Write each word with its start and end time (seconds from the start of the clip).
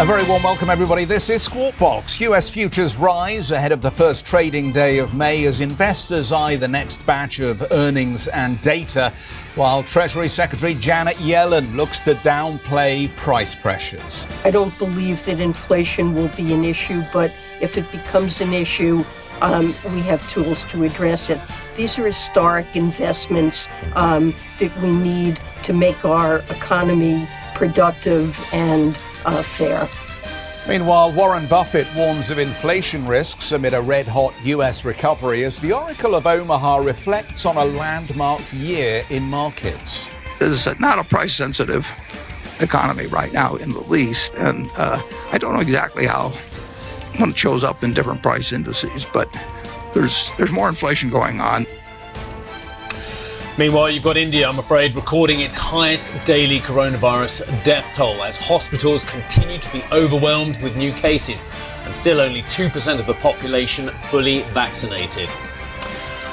A 0.00 0.04
very 0.06 0.24
warm 0.24 0.42
welcome, 0.42 0.70
everybody. 0.70 1.04
This 1.04 1.28
is 1.28 1.42
Squawk 1.42 1.76
Box. 1.76 2.22
US 2.22 2.48
futures 2.48 2.96
rise 2.96 3.50
ahead 3.50 3.70
of 3.70 3.82
the 3.82 3.90
first 3.90 4.24
trading 4.24 4.72
day 4.72 4.96
of 4.96 5.12
May 5.12 5.44
as 5.44 5.60
investors 5.60 6.32
eye 6.32 6.56
the 6.56 6.66
next 6.66 7.04
batch 7.04 7.38
of 7.38 7.62
earnings 7.70 8.26
and 8.28 8.58
data, 8.62 9.12
while 9.56 9.82
Treasury 9.82 10.28
Secretary 10.28 10.72
Janet 10.72 11.16
Yellen 11.16 11.76
looks 11.76 12.00
to 12.00 12.14
downplay 12.14 13.14
price 13.16 13.54
pressures. 13.54 14.26
I 14.42 14.50
don't 14.50 14.76
believe 14.78 15.22
that 15.26 15.38
inflation 15.38 16.14
will 16.14 16.28
be 16.28 16.54
an 16.54 16.64
issue, 16.64 17.02
but 17.12 17.30
if 17.60 17.76
it 17.76 17.84
becomes 17.92 18.40
an 18.40 18.54
issue, 18.54 19.04
um, 19.42 19.74
we 19.92 20.00
have 20.00 20.26
tools 20.30 20.64
to 20.70 20.84
address 20.84 21.28
it. 21.28 21.38
These 21.76 21.98
are 21.98 22.06
historic 22.06 22.74
investments 22.74 23.68
um, 23.96 24.34
that 24.60 24.74
we 24.78 24.92
need 24.92 25.38
to 25.64 25.74
make 25.74 26.06
our 26.06 26.38
economy 26.48 27.28
productive 27.54 28.40
and 28.54 28.98
uh, 29.24 29.42
fair. 29.42 29.88
Meanwhile, 30.68 31.12
Warren 31.12 31.46
Buffett 31.46 31.86
warns 31.96 32.30
of 32.30 32.38
inflation 32.38 33.06
risks 33.06 33.52
amid 33.52 33.74
a 33.74 33.80
red 33.80 34.06
hot 34.06 34.34
US 34.44 34.84
recovery 34.84 35.44
as 35.44 35.58
the 35.58 35.72
Oracle 35.72 36.14
of 36.14 36.26
Omaha 36.26 36.78
reflects 36.78 37.46
on 37.46 37.56
a 37.56 37.64
landmark 37.64 38.42
year 38.52 39.02
in 39.10 39.24
markets. 39.24 40.08
This 40.38 40.66
is 40.66 40.78
not 40.78 40.98
a 40.98 41.04
price 41.04 41.34
sensitive 41.34 41.90
economy 42.60 43.06
right 43.06 43.32
now, 43.32 43.56
in 43.56 43.70
the 43.70 43.80
least. 43.80 44.34
And 44.34 44.70
uh, 44.76 45.02
I 45.32 45.38
don't 45.38 45.54
know 45.54 45.60
exactly 45.60 46.06
how 46.06 46.32
it 47.14 47.36
shows 47.36 47.64
up 47.64 47.82
in 47.82 47.92
different 47.92 48.22
price 48.22 48.52
indices, 48.52 49.06
but 49.12 49.28
there's, 49.94 50.30
there's 50.36 50.52
more 50.52 50.68
inflation 50.68 51.10
going 51.10 51.40
on. 51.40 51.66
Meanwhile, 53.60 53.90
you've 53.90 54.04
got 54.04 54.16
India, 54.16 54.48
I'm 54.48 54.58
afraid, 54.58 54.96
recording 54.96 55.40
its 55.40 55.54
highest 55.54 56.14
daily 56.24 56.60
coronavirus 56.60 57.62
death 57.62 57.86
toll 57.94 58.22
as 58.22 58.38
hospitals 58.38 59.04
continue 59.04 59.58
to 59.58 59.70
be 59.70 59.82
overwhelmed 59.92 60.58
with 60.62 60.78
new 60.78 60.90
cases 60.90 61.44
and 61.84 61.94
still 61.94 62.22
only 62.22 62.40
2% 62.44 62.98
of 62.98 63.06
the 63.06 63.12
population 63.12 63.90
fully 64.04 64.40
vaccinated. 64.54 65.28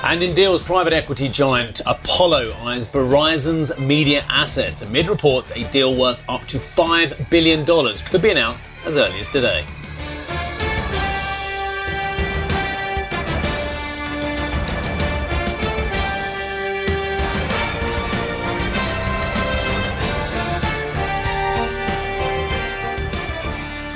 And 0.03 0.23
in 0.23 0.33
deals, 0.35 0.63
private 0.63 0.93
equity 0.93 1.27
giant 1.27 1.81
Apollo 1.85 2.53
eyes 2.63 2.87
Verizon's 2.87 3.77
media 3.77 4.23
assets 4.29 4.81
amid 4.81 5.09
reports 5.09 5.51
a 5.51 5.69
deal 5.69 5.97
worth 5.97 6.23
up 6.29 6.47
to 6.47 6.59
$5 6.59 7.29
billion 7.29 7.65
could 8.05 8.21
be 8.21 8.29
announced 8.29 8.63
as 8.85 8.97
early 8.97 9.19
as 9.19 9.27
today. 9.27 9.65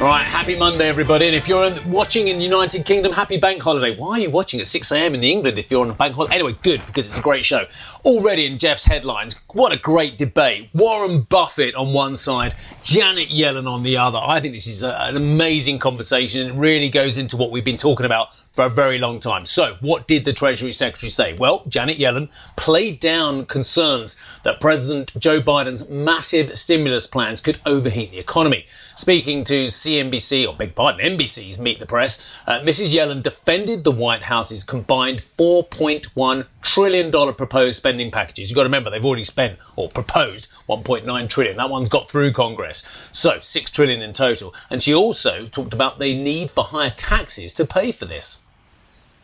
All 0.02 0.08
right, 0.08 0.24
happy 0.24 0.58
Monday, 0.58 0.88
everybody. 0.90 1.28
And 1.28 1.36
if 1.36 1.48
you're 1.48 1.70
watching 1.86 2.28
in 2.28 2.40
the 2.40 2.44
United 2.44 2.86
Kingdom, 2.88 3.14
happy 3.14 3.38
bank 3.38 3.62
holiday. 3.62 3.96
Why 3.96 4.14
are 4.14 4.20
you 4.22 4.32
watching 4.32 4.60
at 4.60 4.66
6 4.66 4.92
a.m. 4.94 5.14
in 5.14 5.24
England 5.24 5.60
if 5.60 5.70
you're 5.70 5.84
on 5.86 5.92
a 5.92 5.94
bank 5.94 6.16
holiday? 6.16 6.34
Anyway, 6.34 6.56
good, 6.64 6.84
because 6.88 7.06
it's 7.06 7.20
a 7.20 7.22
great 7.22 7.46
show. 7.46 7.68
Already 8.04 8.48
in 8.48 8.58
Geoff's 8.58 8.86
headlines, 8.86 9.40
what 9.54 9.72
a 9.72 9.78
great 9.78 10.18
debate. 10.18 10.70
Warren 10.74 11.22
Buffett 11.22 11.76
on 11.76 11.94
one 11.94 12.16
side, 12.16 12.56
Janet 12.82 13.30
Yellen 13.30 13.70
on 13.70 13.84
the 13.84 13.98
other. 13.98 14.18
I 14.18 14.42
think 14.42 14.56
this 14.56 14.66
is 14.66 14.82
a, 14.82 14.92
an 14.92 15.18
amazing 15.18 15.78
conversation. 15.78 16.48
It 16.50 16.54
really 16.56 16.90
goes 16.90 17.20
into 17.20 17.38
what 17.38 17.52
we've 17.52 17.64
been 17.64 17.78
talking 17.78 18.08
about 18.08 18.30
for 18.52 18.66
a 18.66 18.70
very 18.70 18.98
long 18.98 19.20
time. 19.20 19.46
So, 19.46 19.78
what 19.80 20.08
did 20.08 20.26
the 20.26 20.34
Treasury 20.34 20.74
Secretary 20.74 21.10
say? 21.10 21.34
Well, 21.34 21.64
Janet 21.68 21.98
Yellen 21.98 22.30
played 22.58 23.00
down 23.00 23.46
concerns 23.46 24.20
that 24.44 24.60
President 24.60 25.14
Joe 25.18 25.42
Biden's 25.42 25.90
massive 25.90 26.58
stimulus 26.58 27.08
plans 27.08 27.40
could 27.40 27.60
overheat 27.66 28.12
the 28.12 28.20
economy. 28.20 28.66
Speaking 28.96 29.44
to 29.46 29.64
CNBC, 29.64 30.48
or 30.48 30.56
big 30.56 30.76
pardon, 30.76 31.18
NBC's 31.18 31.60
Meet 31.60 31.80
the 31.80 31.86
Press, 31.86 32.26
uh, 32.46 32.60
Mrs. 32.60 32.94
Yellen 32.94 33.24
defended 33.24 33.84
the 33.84 33.92
White 33.92 34.24
House's 34.24 34.64
combined 34.64 35.20
$4.1 35.20 36.46
trillion 36.62 37.34
proposed 37.34 37.78
spending 37.78 38.12
packages. 38.12 38.50
You've 38.50 38.56
got 38.56 38.64
to 38.64 38.68
remember, 38.68 38.90
they've 38.90 39.06
already 39.06 39.24
spent 39.24 39.60
or 39.76 39.90
proposed 39.90 40.50
1.9 40.72 41.30
trillion. 41.30 41.58
That 41.58 41.70
one's 41.70 41.90
got 41.90 42.10
through 42.10 42.34
Congress. 42.34 42.88
So, 43.12 43.40
6 43.40 43.72
trillion 43.72 44.02
in 44.02 44.14
total. 44.14 44.56
And 44.70 44.82
she 44.82 44.94
also 44.94 45.46
talked 45.46 45.74
about 45.74 46.00
the 46.00 46.16
need 46.16 46.50
for 46.50 46.64
higher 46.64 46.94
taxes 46.96 47.54
to 47.56 47.66
pay 47.66 47.92
for 47.92 48.06
this 48.06 48.44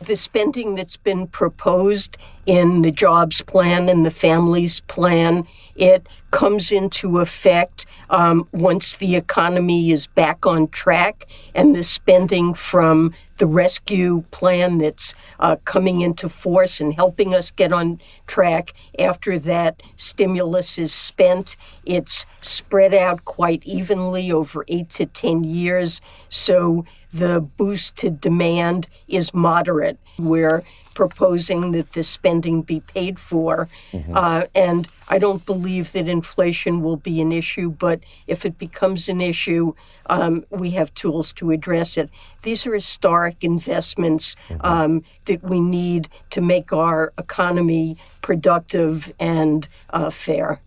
the 0.00 0.16
spending 0.16 0.74
that's 0.74 0.96
been 0.96 1.26
proposed 1.26 2.16
in 2.48 2.80
the 2.80 2.90
jobs 2.90 3.42
plan 3.42 3.90
and 3.90 4.06
the 4.06 4.10
families 4.10 4.80
plan, 4.80 5.46
it 5.76 6.06
comes 6.30 6.72
into 6.72 7.18
effect 7.18 7.84
um, 8.08 8.48
once 8.52 8.96
the 8.96 9.16
economy 9.16 9.90
is 9.90 10.06
back 10.06 10.46
on 10.46 10.66
track, 10.68 11.26
and 11.54 11.74
the 11.74 11.84
spending 11.84 12.54
from 12.54 13.12
the 13.36 13.46
rescue 13.46 14.22
plan 14.30 14.78
that's 14.78 15.14
uh, 15.38 15.56
coming 15.66 16.00
into 16.00 16.26
force 16.30 16.80
and 16.80 16.94
helping 16.94 17.34
us 17.34 17.50
get 17.50 17.70
on 17.70 18.00
track 18.26 18.72
after 18.98 19.38
that 19.38 19.82
stimulus 19.96 20.78
is 20.78 20.92
spent. 20.92 21.54
It's 21.84 22.24
spread 22.40 22.94
out 22.94 23.26
quite 23.26 23.62
evenly 23.66 24.32
over 24.32 24.64
eight 24.68 24.88
to 24.92 25.04
10 25.04 25.44
years. 25.44 26.00
So 26.30 26.86
the 27.12 27.42
boost 27.42 27.96
to 27.98 28.10
demand 28.10 28.88
is 29.06 29.34
moderate. 29.34 29.98
We're 30.18 30.62
proposing 30.98 31.70
that 31.70 31.92
this 31.92 32.08
spending 32.08 32.60
be 32.60 32.80
paid 32.80 33.20
for. 33.20 33.68
Mm-hmm. 33.92 34.16
Uh, 34.16 34.42
and 34.52 34.88
I 35.08 35.18
don't 35.18 35.46
believe 35.46 35.92
that 35.92 36.08
inflation 36.08 36.82
will 36.82 36.96
be 36.96 37.20
an 37.20 37.30
issue, 37.30 37.70
but 37.70 38.00
if 38.26 38.44
it 38.44 38.58
becomes 38.58 39.08
an 39.08 39.20
issue, 39.20 39.74
um, 40.06 40.44
we 40.50 40.70
have 40.70 40.92
tools 40.94 41.32
to 41.34 41.52
address 41.52 41.96
it. 41.96 42.10
These 42.42 42.66
are 42.66 42.74
historic 42.74 43.36
investments 43.44 44.34
mm-hmm. 44.48 44.66
um, 44.66 45.04
that 45.26 45.40
we 45.44 45.60
need 45.60 46.08
to 46.30 46.40
make 46.40 46.72
our 46.72 47.12
economy 47.16 47.96
productive 48.20 49.12
and 49.20 49.68
uh, 49.90 50.10
fair. 50.10 50.60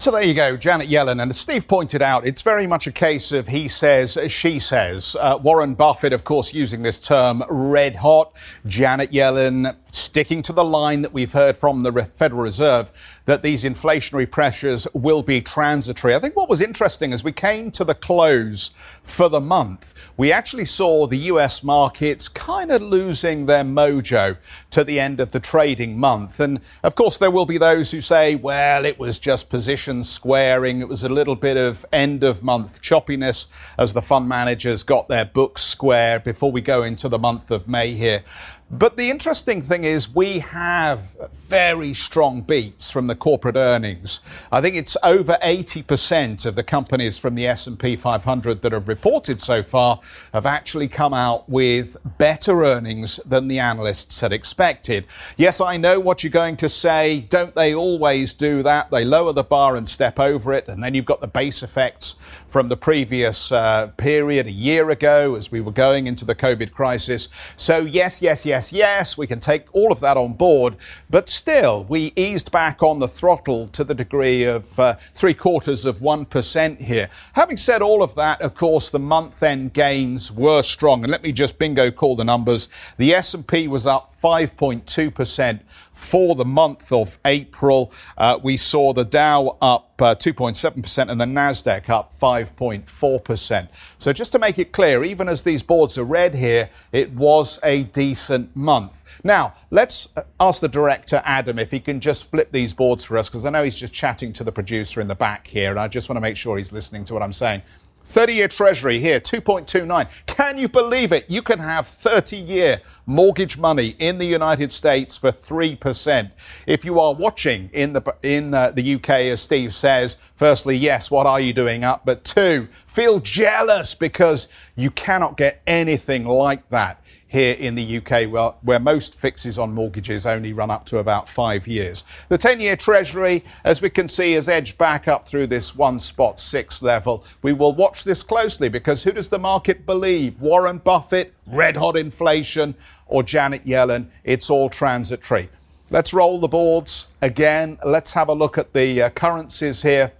So 0.00 0.12
there 0.12 0.22
you 0.22 0.32
go, 0.32 0.56
Janet 0.56 0.88
Yellen. 0.88 1.20
And 1.20 1.28
as 1.28 1.40
Steve 1.40 1.66
pointed 1.66 2.02
out, 2.02 2.24
it's 2.24 2.40
very 2.40 2.68
much 2.68 2.86
a 2.86 2.92
case 2.92 3.32
of 3.32 3.48
he 3.48 3.66
says, 3.66 4.16
she 4.28 4.60
says. 4.60 5.16
Uh, 5.18 5.40
Warren 5.42 5.74
Buffett, 5.74 6.12
of 6.12 6.22
course, 6.22 6.54
using 6.54 6.82
this 6.82 7.00
term 7.00 7.42
red 7.50 7.96
hot. 7.96 8.32
Janet 8.64 9.10
Yellen 9.10 9.74
sticking 9.90 10.42
to 10.42 10.52
the 10.52 10.64
line 10.64 11.02
that 11.02 11.12
we've 11.12 11.32
heard 11.32 11.56
from 11.56 11.82
the 11.82 12.04
Federal 12.14 12.42
Reserve 12.42 13.20
that 13.24 13.42
these 13.42 13.64
inflationary 13.64 14.30
pressures 14.30 14.86
will 14.92 15.22
be 15.22 15.40
transitory. 15.40 16.14
I 16.14 16.18
think 16.18 16.36
what 16.36 16.48
was 16.48 16.60
interesting 16.60 17.12
as 17.12 17.24
we 17.24 17.32
came 17.32 17.70
to 17.72 17.84
the 17.84 17.94
close 17.94 18.68
for 19.02 19.28
the 19.28 19.40
month, 19.40 19.94
we 20.16 20.30
actually 20.30 20.66
saw 20.66 21.06
the 21.06 21.16
US 21.16 21.64
markets 21.64 22.28
kind 22.28 22.70
of 22.70 22.82
losing 22.82 23.46
their 23.46 23.64
mojo 23.64 24.36
to 24.70 24.84
the 24.84 25.00
end 25.00 25.20
of 25.20 25.32
the 25.32 25.40
trading 25.40 25.98
month. 25.98 26.38
And 26.38 26.60
of 26.82 26.94
course, 26.94 27.18
there 27.18 27.30
will 27.30 27.46
be 27.46 27.58
those 27.58 27.90
who 27.90 28.00
say, 28.00 28.36
well, 28.36 28.84
it 28.84 28.98
was 28.98 29.18
just 29.18 29.48
position 29.48 29.87
squaring. 30.04 30.80
It 30.80 30.88
was 30.88 31.02
a 31.02 31.08
little 31.08 31.36
bit 31.36 31.56
of 31.56 31.84
end 31.92 32.22
of 32.24 32.42
month 32.42 32.82
choppiness 32.82 33.46
as 33.78 33.92
the 33.92 34.02
fund 34.02 34.28
managers 34.28 34.82
got 34.82 35.08
their 35.08 35.24
books 35.24 35.62
square 35.62 36.20
before 36.20 36.52
we 36.52 36.60
go 36.60 36.82
into 36.82 37.08
the 37.08 37.18
month 37.18 37.50
of 37.50 37.68
May 37.68 37.92
here. 37.94 38.22
But 38.70 38.98
the 38.98 39.08
interesting 39.08 39.62
thing 39.62 39.84
is 39.84 40.14
we 40.14 40.40
have 40.40 41.16
very 41.32 41.94
strong 41.94 42.42
beats 42.42 42.90
from 42.90 43.06
the 43.06 43.14
corporate 43.14 43.56
earnings. 43.56 44.20
I 44.52 44.60
think 44.60 44.76
it's 44.76 44.94
over 45.02 45.38
80% 45.42 46.44
of 46.44 46.54
the 46.54 46.62
companies 46.62 47.16
from 47.16 47.34
the 47.34 47.46
S&P 47.46 47.96
500 47.96 48.60
that 48.60 48.72
have 48.72 48.86
reported 48.86 49.40
so 49.40 49.62
far 49.62 50.00
have 50.34 50.44
actually 50.44 50.86
come 50.86 51.14
out 51.14 51.48
with 51.48 51.96
better 52.18 52.62
earnings 52.62 53.18
than 53.24 53.48
the 53.48 53.58
analysts 53.58 54.20
had 54.20 54.34
expected. 54.34 55.06
Yes, 55.38 55.62
I 55.62 55.78
know 55.78 55.98
what 55.98 56.22
you're 56.22 56.30
going 56.30 56.58
to 56.58 56.68
say. 56.68 57.22
Don't 57.22 57.54
they 57.54 57.74
always 57.74 58.34
do 58.34 58.62
that? 58.64 58.90
They 58.90 59.06
lower 59.06 59.32
the 59.32 59.44
bar 59.44 59.76
and 59.76 59.88
step 59.88 60.20
over 60.20 60.52
it, 60.52 60.68
and 60.68 60.84
then 60.84 60.92
you've 60.92 61.06
got 61.06 61.22
the 61.22 61.26
base 61.26 61.62
effects 61.62 62.16
from 62.48 62.68
the 62.68 62.76
previous 62.76 63.50
uh, 63.50 63.86
period 63.96 64.46
a 64.46 64.52
year 64.52 64.90
ago 64.90 65.36
as 65.36 65.50
we 65.50 65.62
were 65.62 65.72
going 65.72 66.06
into 66.06 66.26
the 66.26 66.34
COVID 66.34 66.72
crisis. 66.72 67.30
So 67.56 67.78
yes, 67.78 68.20
yes, 68.20 68.44
yes 68.44 68.57
yes, 68.58 68.72
yes, 68.72 69.16
we 69.16 69.28
can 69.28 69.38
take 69.38 69.66
all 69.72 69.92
of 69.92 70.00
that 70.00 70.16
on 70.16 70.32
board, 70.32 70.74
but 71.08 71.28
still, 71.28 71.84
we 71.88 72.12
eased 72.16 72.50
back 72.50 72.82
on 72.82 72.98
the 72.98 73.06
throttle 73.06 73.68
to 73.68 73.84
the 73.84 73.94
degree 73.94 74.42
of 74.42 74.78
uh, 74.80 74.94
three 75.14 75.32
quarters 75.32 75.84
of 75.84 76.00
1% 76.00 76.80
here. 76.80 77.08
Having 77.34 77.56
said 77.58 77.82
all 77.82 78.02
of 78.02 78.16
that, 78.16 78.42
of 78.42 78.56
course, 78.56 78.90
the 78.90 78.98
month 78.98 79.44
end 79.44 79.72
gains 79.74 80.32
were 80.32 80.62
strong. 80.62 81.04
And 81.04 81.12
let 81.12 81.22
me 81.22 81.30
just 81.30 81.56
bingo 81.56 81.92
call 81.92 82.16
the 82.16 82.24
numbers. 82.24 82.68
The 82.96 83.14
S&P 83.14 83.68
was 83.68 83.86
up 83.86 84.12
5.2% 84.20 85.60
for 85.98 86.34
the 86.34 86.44
month 86.44 86.90
of 86.90 87.18
April. 87.24 87.92
Uh, 88.16 88.38
we 88.42 88.56
saw 88.56 88.92
the 88.92 89.04
Dow 89.04 89.58
up 89.60 90.00
uh, 90.00 90.14
2.7% 90.14 91.10
and 91.10 91.20
the 91.20 91.24
Nasdaq 91.26 91.90
up 91.90 92.18
5.4%. 92.18 93.68
So 93.98 94.12
just 94.12 94.32
to 94.32 94.38
make 94.38 94.58
it 94.58 94.72
clear, 94.72 95.04
even 95.04 95.28
as 95.28 95.42
these 95.42 95.62
boards 95.62 95.98
are 95.98 96.04
red 96.04 96.36
here, 96.36 96.70
it 96.92 97.10
was 97.12 97.58
a 97.62 97.82
decent 97.84 98.54
month. 98.56 99.02
Now, 99.24 99.54
let's 99.70 100.08
uh, 100.16 100.22
ask 100.40 100.60
the 100.60 100.68
director, 100.68 101.20
Adam, 101.24 101.58
if 101.58 101.72
he 101.72 101.80
can 101.80 102.00
just 102.00 102.30
flip 102.30 102.52
these 102.52 102.72
boards 102.72 103.04
for 103.04 103.18
us, 103.18 103.28
because 103.28 103.44
I 103.44 103.50
know 103.50 103.64
he's 103.64 103.76
just 103.76 103.92
chatting 103.92 104.32
to 104.34 104.44
the 104.44 104.52
producer 104.52 105.00
in 105.00 105.08
the 105.08 105.16
back 105.16 105.46
here, 105.48 105.70
and 105.70 105.80
I 105.80 105.88
just 105.88 106.08
want 106.08 106.16
to 106.16 106.22
make 106.22 106.36
sure 106.36 106.56
he's 106.56 106.72
listening 106.72 107.04
to 107.04 107.12
what 107.12 107.22
I'm 107.22 107.32
saying. 107.32 107.62
30 108.08 108.32
year 108.32 108.48
Treasury 108.48 109.00
here, 109.00 109.20
2.29. 109.20 110.26
Can 110.26 110.56
you 110.56 110.66
believe 110.66 111.12
it? 111.12 111.26
You 111.28 111.42
can 111.42 111.58
have 111.58 111.86
30 111.86 112.38
year 112.38 112.80
mortgage 113.04 113.58
money 113.58 113.96
in 113.98 114.16
the 114.16 114.24
United 114.24 114.72
States 114.72 115.18
for 115.18 115.30
3%. 115.30 116.30
If 116.66 116.86
you 116.86 116.98
are 116.98 117.14
watching 117.14 117.68
in 117.74 117.92
the, 117.92 118.14
in 118.22 118.54
uh, 118.54 118.72
the, 118.72 118.82
the 118.82 118.94
UK, 118.94 119.10
as 119.10 119.42
Steve 119.42 119.74
says, 119.74 120.16
firstly, 120.36 120.76
yes, 120.76 121.10
what 121.10 121.26
are 121.26 121.40
you 121.40 121.52
doing 121.52 121.84
up? 121.84 122.06
But 122.06 122.24
two, 122.24 122.68
feel 122.86 123.20
jealous 123.20 123.94
because 123.94 124.48
you 124.74 124.90
cannot 124.90 125.36
get 125.36 125.60
anything 125.66 126.24
like 126.24 126.66
that 126.70 127.02
here 127.28 127.54
in 127.58 127.74
the 127.74 127.98
UK, 127.98 128.30
where, 128.30 128.54
where 128.62 128.80
most 128.80 129.14
fixes 129.14 129.58
on 129.58 129.72
mortgages 129.72 130.26
only 130.26 130.52
run 130.52 130.70
up 130.70 130.84
to 130.86 130.98
about 130.98 131.28
five 131.28 131.68
years. 131.68 132.04
The 132.28 132.38
10 132.38 132.60
year 132.60 132.74
Treasury, 132.74 133.44
as 133.64 133.80
we 133.80 133.90
can 133.90 134.08
see, 134.08 134.32
has 134.32 134.48
edged 134.48 134.78
back 134.78 135.06
up 135.06 135.28
through 135.28 135.46
this 135.46 135.76
one 135.76 135.98
spot 135.98 136.40
six 136.40 136.82
level. 136.82 137.24
We 137.42 137.52
will 137.52 137.74
watch 137.74 138.04
this 138.04 138.22
closely 138.22 138.68
because 138.68 139.04
who 139.04 139.12
does 139.12 139.28
the 139.28 139.38
market 139.38 139.86
believe? 139.86 140.40
Warren 140.40 140.78
Buffett, 140.78 141.34
red 141.46 141.76
hot 141.76 141.96
inflation, 141.96 142.74
or 143.06 143.22
Janet 143.22 143.64
Yellen? 143.66 144.08
It's 144.24 144.50
all 144.50 144.70
transitory. 144.70 145.50
Let's 145.90 146.12
roll 146.12 146.38
the 146.38 146.48
boards 146.48 147.08
again. 147.22 147.78
Let's 147.84 148.12
have 148.12 148.28
a 148.28 148.34
look 148.34 148.58
at 148.58 148.72
the 148.72 149.02
uh, 149.02 149.10
currencies 149.10 149.82
here. 149.82 150.12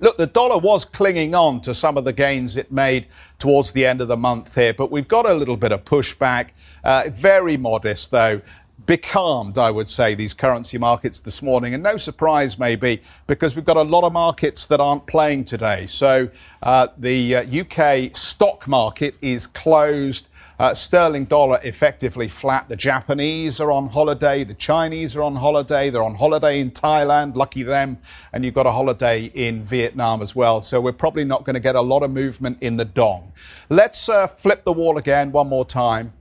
Look, 0.00 0.16
the 0.16 0.26
dollar 0.26 0.58
was 0.58 0.84
clinging 0.84 1.34
on 1.34 1.60
to 1.62 1.74
some 1.74 1.96
of 1.96 2.04
the 2.04 2.12
gains 2.12 2.56
it 2.56 2.70
made 2.70 3.06
towards 3.38 3.72
the 3.72 3.84
end 3.84 4.00
of 4.00 4.08
the 4.08 4.16
month 4.16 4.54
here, 4.54 4.72
but 4.72 4.90
we've 4.90 5.08
got 5.08 5.26
a 5.26 5.34
little 5.34 5.56
bit 5.56 5.72
of 5.72 5.84
pushback. 5.84 6.50
Uh, 6.84 7.04
very 7.10 7.56
modest, 7.56 8.10
though. 8.10 8.40
Becalmed, 8.86 9.58
I 9.58 9.70
would 9.70 9.88
say, 9.88 10.14
these 10.14 10.32
currency 10.32 10.78
markets 10.78 11.20
this 11.20 11.42
morning. 11.42 11.74
And 11.74 11.82
no 11.82 11.96
surprise, 11.96 12.58
maybe, 12.58 13.02
because 13.26 13.54
we've 13.54 13.64
got 13.64 13.76
a 13.76 13.82
lot 13.82 14.04
of 14.04 14.12
markets 14.12 14.64
that 14.66 14.80
aren't 14.80 15.06
playing 15.06 15.44
today. 15.44 15.86
So 15.86 16.30
uh, 16.62 16.88
the 16.96 17.36
uh, 17.36 17.60
UK 17.60 18.16
stock 18.16 18.66
market 18.66 19.16
is 19.20 19.46
closed. 19.46 20.30
Uh, 20.58 20.74
sterling 20.74 21.24
dollar 21.24 21.60
effectively 21.62 22.26
flat. 22.26 22.68
The 22.68 22.74
Japanese 22.74 23.60
are 23.60 23.70
on 23.70 23.90
holiday. 23.90 24.42
The 24.42 24.54
Chinese 24.54 25.14
are 25.14 25.22
on 25.22 25.36
holiday. 25.36 25.88
They're 25.88 26.02
on 26.02 26.16
holiday 26.16 26.58
in 26.58 26.72
Thailand. 26.72 27.36
Lucky 27.36 27.62
them. 27.62 27.98
And 28.32 28.44
you've 28.44 28.54
got 28.54 28.66
a 28.66 28.72
holiday 28.72 29.26
in 29.34 29.62
Vietnam 29.62 30.20
as 30.20 30.34
well. 30.34 30.60
So 30.60 30.80
we're 30.80 30.92
probably 30.92 31.24
not 31.24 31.44
going 31.44 31.54
to 31.54 31.60
get 31.60 31.76
a 31.76 31.80
lot 31.80 32.02
of 32.02 32.10
movement 32.10 32.58
in 32.60 32.76
the 32.76 32.84
dong. 32.84 33.32
Let's 33.68 34.08
uh, 34.08 34.26
flip 34.26 34.64
the 34.64 34.72
wall 34.72 34.98
again 34.98 35.30
one 35.30 35.48
more 35.48 35.64
time. 35.64 36.12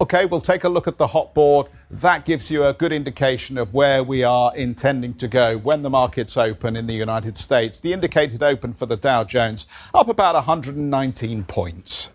Okay, 0.00 0.24
we'll 0.24 0.40
take 0.40 0.62
a 0.62 0.68
look 0.68 0.86
at 0.86 0.98
the 0.98 1.08
hot 1.08 1.34
board. 1.34 1.66
That 1.90 2.24
gives 2.24 2.48
you 2.48 2.64
a 2.64 2.72
good 2.72 2.92
indication 2.92 3.58
of 3.58 3.74
where 3.74 4.04
we 4.04 4.22
are 4.22 4.54
intending 4.56 5.14
to 5.14 5.26
go 5.26 5.58
when 5.58 5.82
the 5.82 5.90
markets 5.90 6.36
open 6.36 6.76
in 6.76 6.86
the 6.86 6.94
United 6.94 7.36
States. 7.36 7.80
The 7.80 7.92
indicated 7.92 8.42
open 8.42 8.72
for 8.72 8.86
the 8.86 8.96
Dow 8.96 9.24
Jones 9.24 9.66
up 9.92 10.08
about 10.08 10.36
119 10.36 11.44
points. 11.44 12.08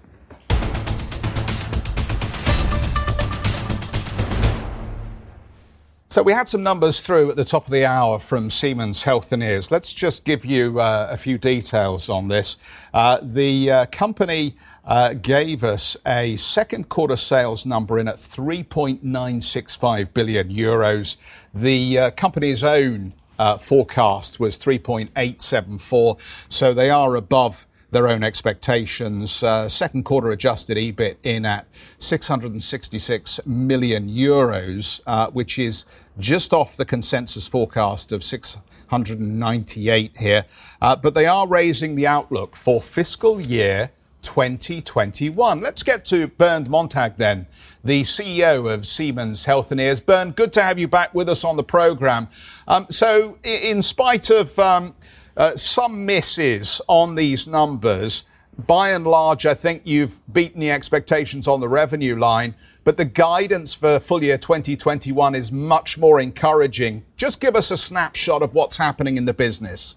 So 6.18 6.24
we 6.24 6.34
had 6.34 6.50
some 6.50 6.64
numbers 6.64 7.00
through 7.00 7.30
at 7.30 7.36
the 7.36 7.46
top 7.46 7.68
of 7.68 7.72
the 7.72 7.86
hour 7.86 8.18
from 8.18 8.50
Siemens 8.50 9.04
Healthineers. 9.04 9.70
Let's 9.70 9.94
just 9.94 10.24
give 10.24 10.44
you 10.44 10.80
uh, 10.80 11.10
a 11.12 11.16
few 11.16 11.38
details 11.38 12.10
on 12.10 12.28
this. 12.28 12.58
Uh, 12.92 13.20
the 13.22 13.70
uh, 13.70 13.86
company 13.92 14.56
uh, 14.84 15.14
gave 15.14 15.64
us 15.64 15.96
a 16.08 16.36
second 16.38 16.90
quarter 16.90 17.18
sales 17.18 17.68
number 17.68 18.00
in 18.00 18.08
at 18.08 18.16
3.965 18.16 20.12
billion 20.16 20.50
euros. 20.50 21.18
The 21.54 22.00
uh, 22.00 22.10
company's 22.10 22.64
own 22.64 23.14
uh, 23.38 23.60
forecast 23.60 24.40
was 24.40 24.58
3.874, 24.58 26.52
so 26.52 26.74
they 26.74 26.90
are 26.90 27.16
above 27.16 27.68
their 27.92 28.08
own 28.08 28.24
expectations. 28.24 29.44
Uh, 29.44 29.70
second 29.70 30.04
quarter 30.04 30.32
adjusted 30.32 30.78
EBIT 30.78 31.18
in 31.24 31.46
at 31.46 31.68
666 32.00 33.40
million 33.46 34.10
euros, 34.10 35.02
uh, 35.08 35.30
which 35.32 35.58
is 35.58 35.86
just 36.20 36.54
off 36.54 36.76
the 36.78 36.86
consensus 36.86 37.48
forecast 37.48 38.12
of 38.12 38.24
698 38.24 40.18
here. 40.18 40.44
Uh, 40.82 40.96
but 40.96 41.14
they 41.14 41.26
are 41.26 41.48
raising 41.48 41.96
the 41.96 42.08
outlook 42.08 42.56
for 42.56 42.82
fiscal 42.82 43.40
year 43.40 43.92
2021. 44.22 45.62
Let's 45.62 45.84
get 45.84 46.04
to 46.06 46.28
Bernd 46.28 46.70
Montag 46.70 47.18
then, 47.18 47.48
the 47.84 48.02
CEO 48.02 48.72
of 48.72 48.86
Siemens 48.86 49.46
Healthineers. 49.46 50.06
Bernd, 50.06 50.36
good 50.36 50.52
to 50.54 50.64
have 50.64 50.78
you 50.78 50.88
back 50.88 51.14
with 51.14 51.30
us 51.30 51.44
on 51.44 51.56
the 51.56 51.64
program. 51.64 52.28
Um, 52.68 52.88
so, 52.90 53.38
in 53.44 53.82
spite 53.82 54.30
of 54.30 54.58
um, 54.60 54.96
uh, 55.38 55.56
some 55.56 56.06
misses 56.06 56.82
on 56.88 57.16
these 57.16 57.48
numbers. 57.48 58.24
By 58.66 58.90
and 58.90 59.06
large, 59.06 59.46
I 59.46 59.54
think 59.54 59.84
you've 59.86 60.20
beaten 60.34 60.60
the 60.60 60.72
expectations 60.72 61.48
on 61.48 61.60
the 61.60 61.70
revenue 61.70 62.16
line, 62.16 62.56
but 62.84 62.98
the 62.98 63.06
guidance 63.06 63.76
for 63.76 64.00
full 64.00 64.24
year 64.24 64.38
2021 64.40 65.36
is 65.36 65.52
much 65.52 65.98
more 65.98 66.20
encouraging. 66.20 67.06
Just 67.18 67.40
give 67.40 67.56
us 67.56 67.70
a 67.70 67.78
snapshot 67.78 68.42
of 68.42 68.56
what's 68.56 68.78
happening 68.78 69.16
in 69.16 69.26
the 69.26 69.34
business. 69.34 69.96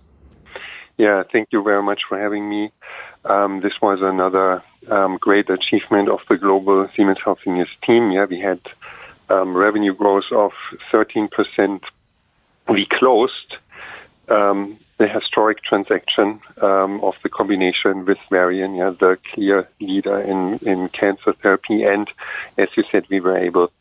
Yeah, 0.98 1.22
thank 1.32 1.48
you 1.52 1.62
very 1.62 1.82
much 1.82 2.02
for 2.06 2.20
having 2.20 2.50
me. 2.50 2.70
Um, 3.24 3.62
this 3.62 3.72
was 3.80 4.00
another 4.02 4.62
um, 4.90 5.16
great 5.18 5.48
achievement 5.48 6.10
of 6.10 6.18
the 6.28 6.36
global 6.36 6.86
Siemens 6.94 7.18
Healthineers 7.24 7.68
team. 7.86 8.10
Yeah, 8.10 8.26
we 8.28 8.40
had 8.40 8.60
um, 9.30 9.56
revenue 9.56 9.94
growth 9.94 10.30
of 10.32 10.50
13%. 10.92 11.80
We 12.68 12.86
closed 12.90 13.56
um, 14.28 14.78
the 15.00 15.08
historic 15.08 15.64
transaction 15.64 16.38
um, 16.60 17.00
of 17.02 17.14
the 17.22 17.30
combination 17.30 18.04
with 18.04 18.18
Varian, 18.30 18.74
yeah, 18.74 18.90
the 19.00 19.16
clear 19.32 19.66
leader 19.80 20.20
in, 20.20 20.58
in 20.60 20.90
cancer 20.90 21.32
therapy. 21.42 21.82
And 21.82 22.06
as 22.58 22.68
you 22.76 22.84
said, 22.92 23.04
we 23.08 23.18
were 23.18 23.38
able 23.38 23.72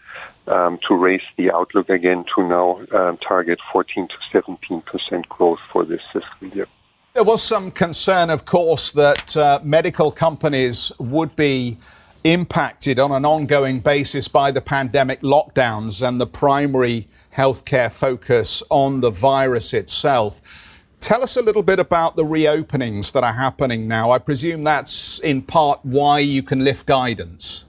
um, 0.48 0.80
to 0.88 0.96
raise 0.96 1.22
the 1.38 1.52
outlook 1.52 1.90
again 1.90 2.24
to 2.36 2.48
now 2.48 2.80
um, 2.94 3.18
target 3.18 3.60
14 3.74 4.08
to 4.08 4.16
17 4.32 4.82
percent 4.84 5.28
growth 5.28 5.60
for 5.74 5.84
this 5.84 6.00
fiscal 6.14 6.48
year. 6.56 6.68
There 7.14 7.26
was 7.26 7.44
some 7.44 7.72
concern, 7.72 8.30
of 8.30 8.46
course, 8.46 8.92
that 8.92 9.36
uh, 9.36 9.60
medical 9.62 10.12
companies 10.12 10.94
would 11.00 11.36
be 11.36 11.78
impacted 12.24 12.98
on 12.98 13.12
an 13.12 13.26
ongoing 13.26 13.82
basis 13.82 14.30
by 14.30 14.52
the 14.52 14.62
pandemic 14.62 15.22
lockdowns 15.22 16.06
and 16.06 16.22
the 16.22 16.28
primary 16.28 17.08
healthcare 17.36 17.92
focus 17.92 18.64
on 18.70 19.02
the 19.02 19.10
virus 19.10 19.74
itself. 19.74 20.69
Tell 21.00 21.24
us 21.24 21.38
a 21.38 21.42
little 21.42 21.64
bit 21.64 21.80
about 21.80 22.18
the 22.18 22.24
reopenings 22.24 23.14
that 23.14 23.24
are 23.24 23.34
happening 23.34 23.88
now. 23.88 24.12
I 24.12 24.20
presume 24.20 24.64
that's 24.64 25.20
in 25.20 25.42
part 25.42 25.80
why 25.84 26.20
you 26.20 26.44
can 26.44 26.64
lift 26.64 26.86
guidance. 26.86 27.64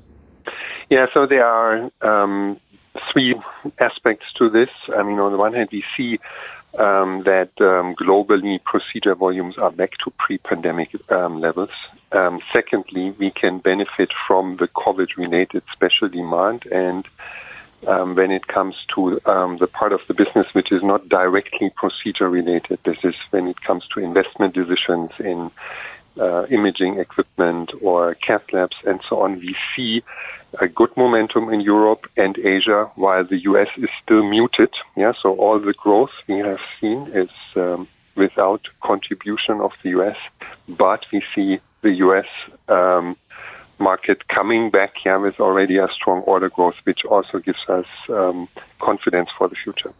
Yeah, 0.90 1.06
so 1.14 1.26
there 1.26 1.46
are 1.46 1.90
um, 2.02 2.60
three 3.12 3.36
aspects 3.78 4.26
to 4.38 4.50
this. 4.50 4.68
I 4.96 5.04
mean, 5.04 5.20
on 5.20 5.30
the 5.30 5.38
one 5.38 5.54
hand, 5.54 5.68
we 5.70 5.84
see 5.96 6.18
um, 6.78 7.22
that 7.24 7.50
um, 7.60 7.94
globally 7.94 8.58
procedure 8.64 9.14
volumes 9.14 9.56
are 9.58 9.70
back 9.70 9.92
to 10.04 10.12
pre-pandemic 10.18 10.88
um, 11.10 11.40
levels. 11.40 11.70
Um, 12.12 12.40
secondly, 12.52 13.14
we 13.18 13.30
can 13.30 13.60
benefit 13.60 14.10
from 14.26 14.56
the 14.58 14.66
COVID-related 14.66 15.62
special 15.72 16.08
demand 16.08 16.64
and 16.66 17.06
um, 17.86 18.14
when 18.14 18.30
it 18.30 18.46
comes 18.48 18.74
to 18.94 19.20
um, 19.26 19.58
the 19.58 19.66
part 19.66 19.92
of 19.92 20.00
the 20.08 20.14
business 20.14 20.46
which 20.52 20.70
is 20.70 20.82
not 20.82 21.08
directly 21.08 21.72
procedure 21.76 22.28
related. 22.28 22.78
This 22.84 22.98
is 23.04 23.14
when 23.30 23.46
it 23.46 23.60
comes 23.62 23.84
to 23.94 24.00
investment 24.00 24.54
decisions 24.54 25.10
in 25.18 25.50
uh, 26.20 26.44
imaging 26.46 26.98
equipment 26.98 27.70
or 27.80 28.14
cath 28.16 28.42
labs 28.52 28.76
and 28.84 29.00
so 29.08 29.20
on. 29.20 29.38
We 29.38 29.56
see 29.74 30.02
a 30.60 30.68
good 30.68 30.90
momentum 30.96 31.48
in 31.48 31.60
Europe 31.60 32.06
and 32.16 32.36
Asia, 32.38 32.90
while 32.96 33.24
the 33.24 33.38
US 33.44 33.68
is 33.76 33.88
still 34.02 34.28
muted. 34.28 34.70
Yeah, 34.96 35.12
so 35.22 35.36
all 35.36 35.60
the 35.60 35.74
growth 35.74 36.10
we 36.28 36.38
have 36.38 36.58
seen 36.80 37.10
is 37.14 37.30
um, 37.56 37.88
without 38.16 38.62
contribution 38.82 39.60
of 39.60 39.70
the 39.82 39.90
US, 40.00 40.16
but 40.68 41.06
we 41.12 41.22
see 41.34 41.60
the 41.82 41.92
US 42.06 42.26
um, 42.68 43.16
market 43.80 44.28
coming 44.28 44.70
back 44.70 44.92
yeah, 45.04 45.16
with 45.16 45.40
already 45.40 45.78
a 45.78 45.88
strong 45.94 46.20
order 46.22 46.48
growth, 46.48 46.74
which 46.84 47.00
also 47.08 47.38
gives 47.38 47.58
us 47.68 47.86
um, 48.10 48.48
confidence 48.80 49.30
for 49.36 49.48
the 49.48 49.56
future. 49.62 49.92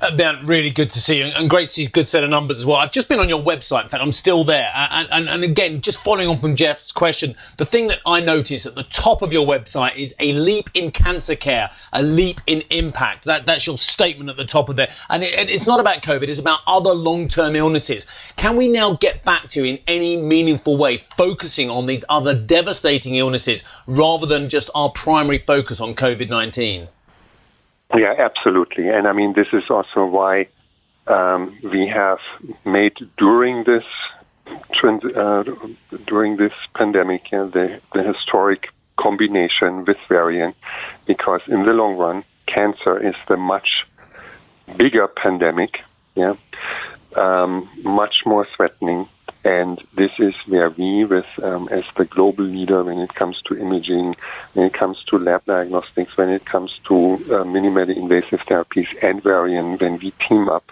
Uh, 0.00 0.36
really 0.44 0.70
good 0.70 0.90
to 0.90 1.00
see 1.00 1.18
you 1.18 1.24
and 1.24 1.48
great 1.48 1.66
to 1.66 1.72
see 1.72 1.84
a 1.84 1.88
good 1.88 2.06
set 2.06 2.24
of 2.24 2.30
numbers 2.30 2.58
as 2.58 2.66
well. 2.66 2.76
I've 2.76 2.92
just 2.92 3.08
been 3.08 3.20
on 3.20 3.28
your 3.28 3.42
website. 3.42 3.84
In 3.84 3.88
fact, 3.88 4.02
I'm 4.02 4.12
still 4.12 4.44
there. 4.44 4.70
And, 4.74 5.08
and, 5.10 5.28
and 5.28 5.44
again, 5.44 5.80
just 5.80 6.02
following 6.02 6.28
on 6.28 6.36
from 6.38 6.56
Geoff's 6.56 6.92
question, 6.92 7.34
the 7.56 7.64
thing 7.64 7.88
that 7.88 7.98
I 8.06 8.20
notice 8.20 8.66
at 8.66 8.74
the 8.74 8.82
top 8.84 9.22
of 9.22 9.32
your 9.32 9.46
website 9.46 9.96
is 9.96 10.14
a 10.18 10.32
leap 10.32 10.70
in 10.74 10.90
cancer 10.90 11.36
care, 11.36 11.70
a 11.92 12.02
leap 12.02 12.40
in 12.46 12.62
impact. 12.70 13.24
That, 13.24 13.46
that's 13.46 13.66
your 13.66 13.78
statement 13.78 14.30
at 14.30 14.36
the 14.36 14.44
top 14.44 14.68
of 14.68 14.76
there. 14.76 14.90
And 15.08 15.22
it, 15.22 15.50
it's 15.50 15.66
not 15.66 15.80
about 15.80 16.02
COVID, 16.02 16.24
it's 16.24 16.38
about 16.38 16.60
other 16.66 16.92
long 16.92 17.28
term 17.28 17.56
illnesses. 17.56 18.06
Can 18.36 18.56
we 18.56 18.68
now 18.68 18.94
get 18.94 19.24
back 19.24 19.48
to, 19.50 19.64
in 19.64 19.78
any 19.86 20.16
meaningful 20.16 20.76
way, 20.76 20.96
focusing 20.96 21.70
on 21.70 21.86
these 21.86 22.04
other 22.08 22.34
devastating 22.34 23.14
illnesses 23.14 23.64
rather 23.86 24.26
than 24.26 24.48
just 24.48 24.70
our 24.74 24.90
primary 24.90 25.38
focus 25.38 25.80
on 25.80 25.94
COVID 25.94 26.28
19? 26.28 26.88
Yeah, 27.94 28.14
absolutely. 28.18 28.88
And 28.88 29.06
I 29.06 29.12
mean, 29.12 29.32
this 29.34 29.48
is 29.52 29.64
also 29.70 30.04
why 30.04 30.48
um, 31.06 31.58
we 31.64 31.90
have 31.92 32.18
made 32.64 32.94
during 33.16 33.64
this 33.64 33.84
uh, 34.82 35.44
during 36.06 36.36
this 36.36 36.52
pandemic 36.74 37.22
yeah, 37.32 37.48
the, 37.52 37.80
the 37.92 38.02
historic 38.02 38.68
combination 38.98 39.84
with 39.86 39.96
Varian, 40.08 40.54
because 41.06 41.40
in 41.48 41.64
the 41.64 41.72
long 41.72 41.96
run, 41.96 42.24
cancer 42.46 42.98
is 42.98 43.14
the 43.28 43.36
much 43.36 43.68
bigger 44.76 45.06
pandemic, 45.06 45.78
yeah, 46.14 46.34
um, 47.16 47.68
much 47.84 48.16
more 48.26 48.46
threatening 48.56 49.08
and 49.48 49.82
this 49.96 50.10
is 50.18 50.34
where 50.46 50.68
we, 50.68 51.06
with 51.06 51.24
um, 51.42 51.70
as 51.70 51.84
the 51.96 52.04
global 52.04 52.44
leader 52.44 52.84
when 52.84 52.98
it 52.98 53.14
comes 53.14 53.40
to 53.46 53.56
imaging, 53.56 54.14
when 54.52 54.66
it 54.66 54.74
comes 54.74 54.98
to 55.08 55.18
lab 55.18 55.42
diagnostics, 55.46 56.14
when 56.18 56.28
it 56.28 56.44
comes 56.44 56.70
to 56.86 56.94
uh, 56.94 57.44
minimally 57.44 57.96
invasive 57.96 58.40
therapies 58.40 58.88
and 59.02 59.22
Varian, 59.22 59.78
when 59.78 59.98
we 60.02 60.12
team 60.28 60.50
up, 60.50 60.70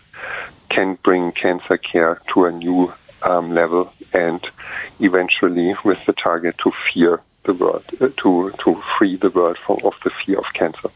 can 0.69 0.99
bring 1.03 1.33
cancer 1.33 1.79
care 1.79 2.21
to 2.35 2.45
a 2.45 2.53
new 2.53 2.93
um, 3.23 3.55
level 3.55 3.91
and 4.13 4.47
eventually 5.01 5.75
with 5.83 5.99
the 6.07 6.13
target 6.13 6.57
to 6.63 6.71
fear 6.93 7.23
the 7.47 7.55
world, 7.55 7.85
uh, 8.03 8.09
to, 8.23 8.53
to 8.63 8.83
free 8.99 9.17
the 9.17 9.31
world 9.31 9.57
from, 9.65 9.79
of 9.85 9.95
the 10.05 10.11
fear 10.27 10.37
of 10.37 10.45
cancer. 10.53 10.91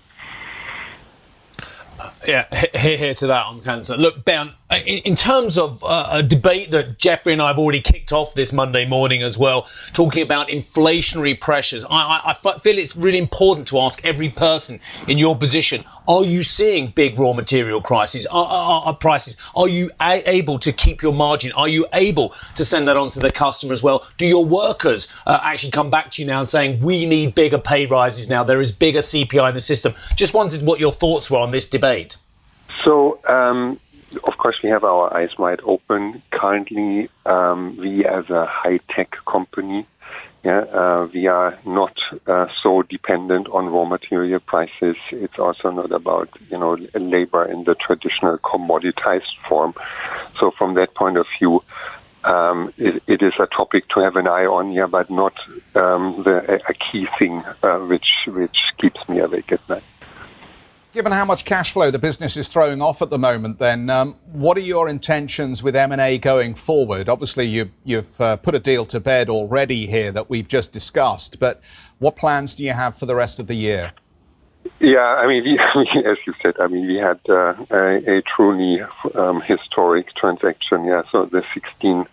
Yeah, 2.26 2.46
here, 2.76 2.96
here 2.96 3.14
to 3.14 3.26
that 3.28 3.46
on 3.46 3.60
cancer. 3.60 3.96
Look, 3.96 4.24
Bernd, 4.24 4.52
in, 4.86 5.16
terms 5.16 5.58
of 5.58 5.82
uh, 5.82 6.08
a 6.10 6.22
debate 6.22 6.70
that 6.70 6.98
Geoffrey 6.98 7.32
and 7.32 7.42
I 7.42 7.48
have 7.48 7.58
already 7.58 7.80
kicked 7.80 8.12
off 8.12 8.34
this 8.34 8.52
Monday 8.52 8.86
morning 8.86 9.22
as 9.22 9.36
well, 9.36 9.68
talking 9.92 10.22
about 10.22 10.48
inflationary 10.48 11.40
pressures, 11.40 11.84
I, 11.84 11.88
I, 11.90 12.30
I 12.30 12.58
feel 12.58 12.78
it's 12.78 12.96
really 12.96 13.18
important 13.18 13.68
to 13.68 13.80
ask 13.80 14.04
every 14.04 14.28
person 14.28 14.80
in 15.08 15.18
your 15.18 15.36
position: 15.36 15.84
Are 16.10 16.24
you 16.24 16.42
seeing 16.42 16.88
big 16.88 17.20
raw 17.20 17.32
material 17.32 17.80
crises? 17.80 18.26
Are, 18.26 18.44
are, 18.44 18.82
are 18.86 18.94
prices? 18.96 19.36
Are 19.54 19.68
you 19.68 19.92
a- 20.00 20.28
able 20.28 20.58
to 20.58 20.72
keep 20.72 21.02
your 21.02 21.12
margin? 21.12 21.52
Are 21.52 21.68
you 21.68 21.86
able 21.92 22.34
to 22.56 22.64
send 22.64 22.88
that 22.88 22.96
on 22.96 23.10
to 23.10 23.20
the 23.20 23.30
customer 23.30 23.72
as 23.72 23.80
well? 23.80 24.04
Do 24.16 24.26
your 24.26 24.44
workers 24.44 25.06
uh, 25.24 25.38
actually 25.40 25.70
come 25.70 25.88
back 25.88 26.10
to 26.10 26.22
you 26.22 26.26
now 26.26 26.40
and 26.40 26.48
saying 26.48 26.80
we 26.80 27.06
need 27.06 27.36
bigger 27.36 27.58
pay 27.58 27.86
rises 27.86 28.28
now? 28.28 28.42
There 28.42 28.60
is 28.60 28.72
bigger 28.72 28.98
CPI 28.98 29.50
in 29.50 29.54
the 29.54 29.60
system. 29.60 29.94
Just 30.16 30.34
wondered 30.34 30.62
what 30.62 30.80
your 30.80 30.90
thoughts 30.90 31.30
were 31.30 31.38
on 31.38 31.52
this 31.52 31.68
debate. 31.68 32.16
So. 32.82 33.20
Um 33.28 33.78
of 34.26 34.36
course, 34.38 34.56
we 34.60 34.68
have 34.70 34.82
our 34.82 35.16
eyes 35.16 35.38
wide 35.38 35.60
open. 35.62 36.20
Currently, 36.32 37.08
um, 37.26 37.76
we 37.76 38.04
as 38.04 38.28
a 38.28 38.44
high 38.44 38.80
tech 38.90 39.14
company, 39.24 39.86
yeah, 40.42 40.60
uh, 40.60 41.08
we 41.12 41.26
are 41.26 41.58
not 41.66 41.94
uh, 42.26 42.46
so 42.62 42.82
dependent 42.82 43.48
on 43.48 43.66
raw 43.66 43.84
material 43.84 44.40
prices. 44.40 44.96
It's 45.12 45.38
also 45.38 45.70
not 45.70 45.92
about 45.92 46.30
you 46.50 46.58
know 46.58 46.78
labor 46.94 47.44
in 47.44 47.64
the 47.64 47.74
traditional 47.74 48.38
commoditized 48.38 49.36
form. 49.48 49.74
So 50.38 50.50
from 50.50 50.74
that 50.74 50.94
point 50.94 51.18
of 51.18 51.26
view, 51.38 51.62
um, 52.24 52.72
it, 52.78 53.02
it 53.06 53.22
is 53.22 53.34
a 53.38 53.46
topic 53.46 53.88
to 53.90 54.00
have 54.00 54.16
an 54.16 54.26
eye 54.26 54.46
on, 54.46 54.72
yeah, 54.72 54.86
but 54.86 55.10
not 55.10 55.34
um, 55.74 56.22
the, 56.24 56.60
a, 56.68 56.74
key 56.74 57.06
thing 57.18 57.42
uh, 57.62 57.78
which 57.78 58.26
which 58.26 58.58
keeps 58.78 59.06
me 59.08 59.20
awake 59.20 59.52
at 59.52 59.68
night. 59.68 59.79
Given 61.00 61.12
how 61.12 61.24
much 61.24 61.46
cash 61.46 61.72
flow 61.72 61.90
the 61.90 61.98
business 61.98 62.36
is 62.36 62.46
throwing 62.46 62.82
off 62.82 63.00
at 63.00 63.08
the 63.08 63.18
moment, 63.18 63.58
then 63.58 63.88
um, 63.88 64.16
what 64.32 64.58
are 64.58 64.60
your 64.60 64.86
intentions 64.86 65.62
with 65.62 65.74
M&A 65.74 66.18
going 66.18 66.54
forward? 66.54 67.08
Obviously, 67.08 67.46
you, 67.46 67.70
you've 67.86 68.20
uh, 68.20 68.36
put 68.36 68.54
a 68.54 68.58
deal 68.58 68.84
to 68.84 69.00
bed 69.00 69.30
already 69.30 69.86
here 69.86 70.12
that 70.12 70.28
we've 70.28 70.46
just 70.46 70.72
discussed, 70.72 71.40
but 71.40 71.62
what 72.00 72.16
plans 72.16 72.54
do 72.54 72.64
you 72.64 72.74
have 72.74 72.98
for 72.98 73.06
the 73.06 73.14
rest 73.14 73.38
of 73.38 73.46
the 73.46 73.54
year? 73.54 73.92
Yeah, 74.78 74.98
I 74.98 75.26
mean, 75.26 75.42
we, 75.42 75.58
as 76.04 76.18
you 76.26 76.34
said, 76.42 76.56
I 76.60 76.66
mean, 76.66 76.86
we 76.86 76.96
had 76.96 77.18
uh, 77.30 77.54
a, 77.70 78.18
a, 78.18 78.22
truly 78.36 78.82
um, 79.14 79.40
historic 79.40 80.14
transaction. 80.16 80.84
Yeah, 80.84 81.00
so 81.10 81.30
the 81.32 81.42
16 81.54 82.04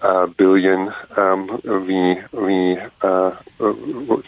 uh, 0.00 0.26
billion 0.26 0.92
um, 1.16 1.60
we 1.64 2.16
we 2.32 2.78
uh, 3.02 3.30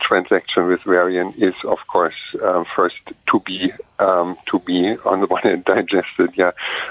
transaction 0.01 0.67
with 0.67 0.81
Varian 0.85 1.33
is 1.39 1.55
of 1.65 1.79
course 1.91 2.15
uh, 2.45 2.65
first 2.75 2.97
to 3.31 3.41
be 3.47 3.73
um, 4.01 4.37
to 4.51 4.59
be 4.59 4.97
on 5.05 5.21
the 5.21 5.27
one 5.27 5.43
hand 5.43 5.65
digested, 5.65 6.31
yeah, 6.37 6.51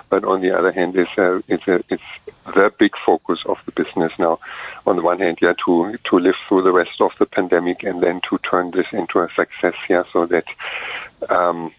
but 0.09 0.23
on 0.23 0.41
the 0.41 0.51
other 0.51 0.71
hand, 0.71 0.95
it's 0.95 1.11
a, 1.17 1.41
it's 1.47 1.67
a, 1.67 1.83
it's 1.89 2.03
the 2.45 2.71
big 2.79 2.91
focus 3.05 3.39
of 3.47 3.57
the 3.65 3.71
business 3.71 4.13
now. 4.19 4.39
On 4.85 4.95
the 4.95 5.01
one 5.01 5.19
hand, 5.19 5.39
yeah, 5.41 5.53
to 5.65 5.97
to 6.09 6.17
live 6.17 6.35
through 6.47 6.63
the 6.63 6.71
rest 6.71 7.01
of 7.01 7.11
the 7.19 7.25
pandemic 7.25 7.83
and 7.83 8.01
then 8.01 8.21
to 8.29 8.37
turn 8.49 8.71
this 8.71 8.85
into 8.93 9.19
a 9.19 9.27
success, 9.35 9.75
yeah, 9.89 10.03
so 10.13 10.25
that. 10.25 10.45
Um, 11.29 11.71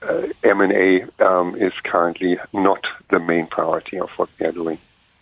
uh, 0.00 0.28
M&A 0.44 1.02
um, 1.24 1.56
is 1.56 1.72
currently 1.82 2.38
not 2.52 2.84
the 3.10 3.18
main 3.18 3.48
priority 3.48 3.98
of 3.98 4.08
what 4.16 4.28
we 4.38 4.46
are 4.46 4.52
doing. 4.52 4.78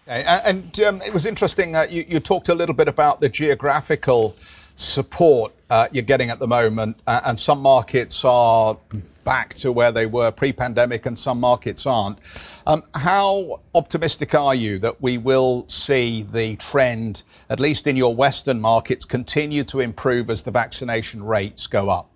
And 0.06 0.78
um, 0.80 1.02
it 1.02 1.12
was 1.12 1.26
interesting, 1.26 1.75
uh, 1.75 1.86
you, 1.90 2.04
you, 2.08 2.20
talked 2.20 2.48
a 2.48 2.54
little 2.54 2.75
bit 2.75 2.86
about 2.86 3.20
the 3.20 3.28
geographical 3.28 4.36
support 4.76 5.52
uh, 5.68 5.88
you're 5.90 6.02
getting 6.02 6.30
at 6.30 6.38
the 6.38 6.46
moment, 6.46 6.98
uh, 7.06 7.22
and 7.25 7.40
some 7.40 7.60
markets 7.60 8.25
are 8.25 8.76
back 9.25 9.52
to 9.54 9.72
where 9.72 9.90
they 9.90 10.06
were 10.06 10.30
pre 10.30 10.52
pandemic 10.52 11.04
and 11.06 11.18
some 11.18 11.40
markets 11.40 11.86
aren't. 11.86 12.18
Um, 12.66 12.84
how 12.94 13.60
optimistic 13.75 14.34
are 14.34 14.54
you 14.54 14.78
that 14.78 15.02
we 15.02 15.18
will 15.18 15.66
see 15.68 16.22
the 16.22 16.54
trend, 16.56 17.25
at 17.50 17.58
least 17.58 17.88
in 17.88 17.96
your 17.96 18.14
Western 18.14 18.60
markets, 18.60 19.04
continue 19.04 19.64
to 19.64 19.80
improve 19.80 20.30
as 20.30 20.44
the 20.44 20.52
vaccination 20.52 21.25
rates 21.25 21.66
go 21.66 21.90
up? 21.90 22.08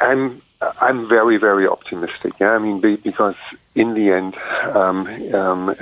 I'm 0.00 0.42
I'm 0.80 1.08
very, 1.08 1.38
very 1.38 1.66
optimistic. 1.66 2.32
Yeah, 2.40 2.50
I 2.50 2.58
mean, 2.58 2.80
because 3.02 3.34
in 3.74 3.94
the 3.94 4.10
end, 4.12 4.34
um, 4.76 5.06
um, 5.34 5.74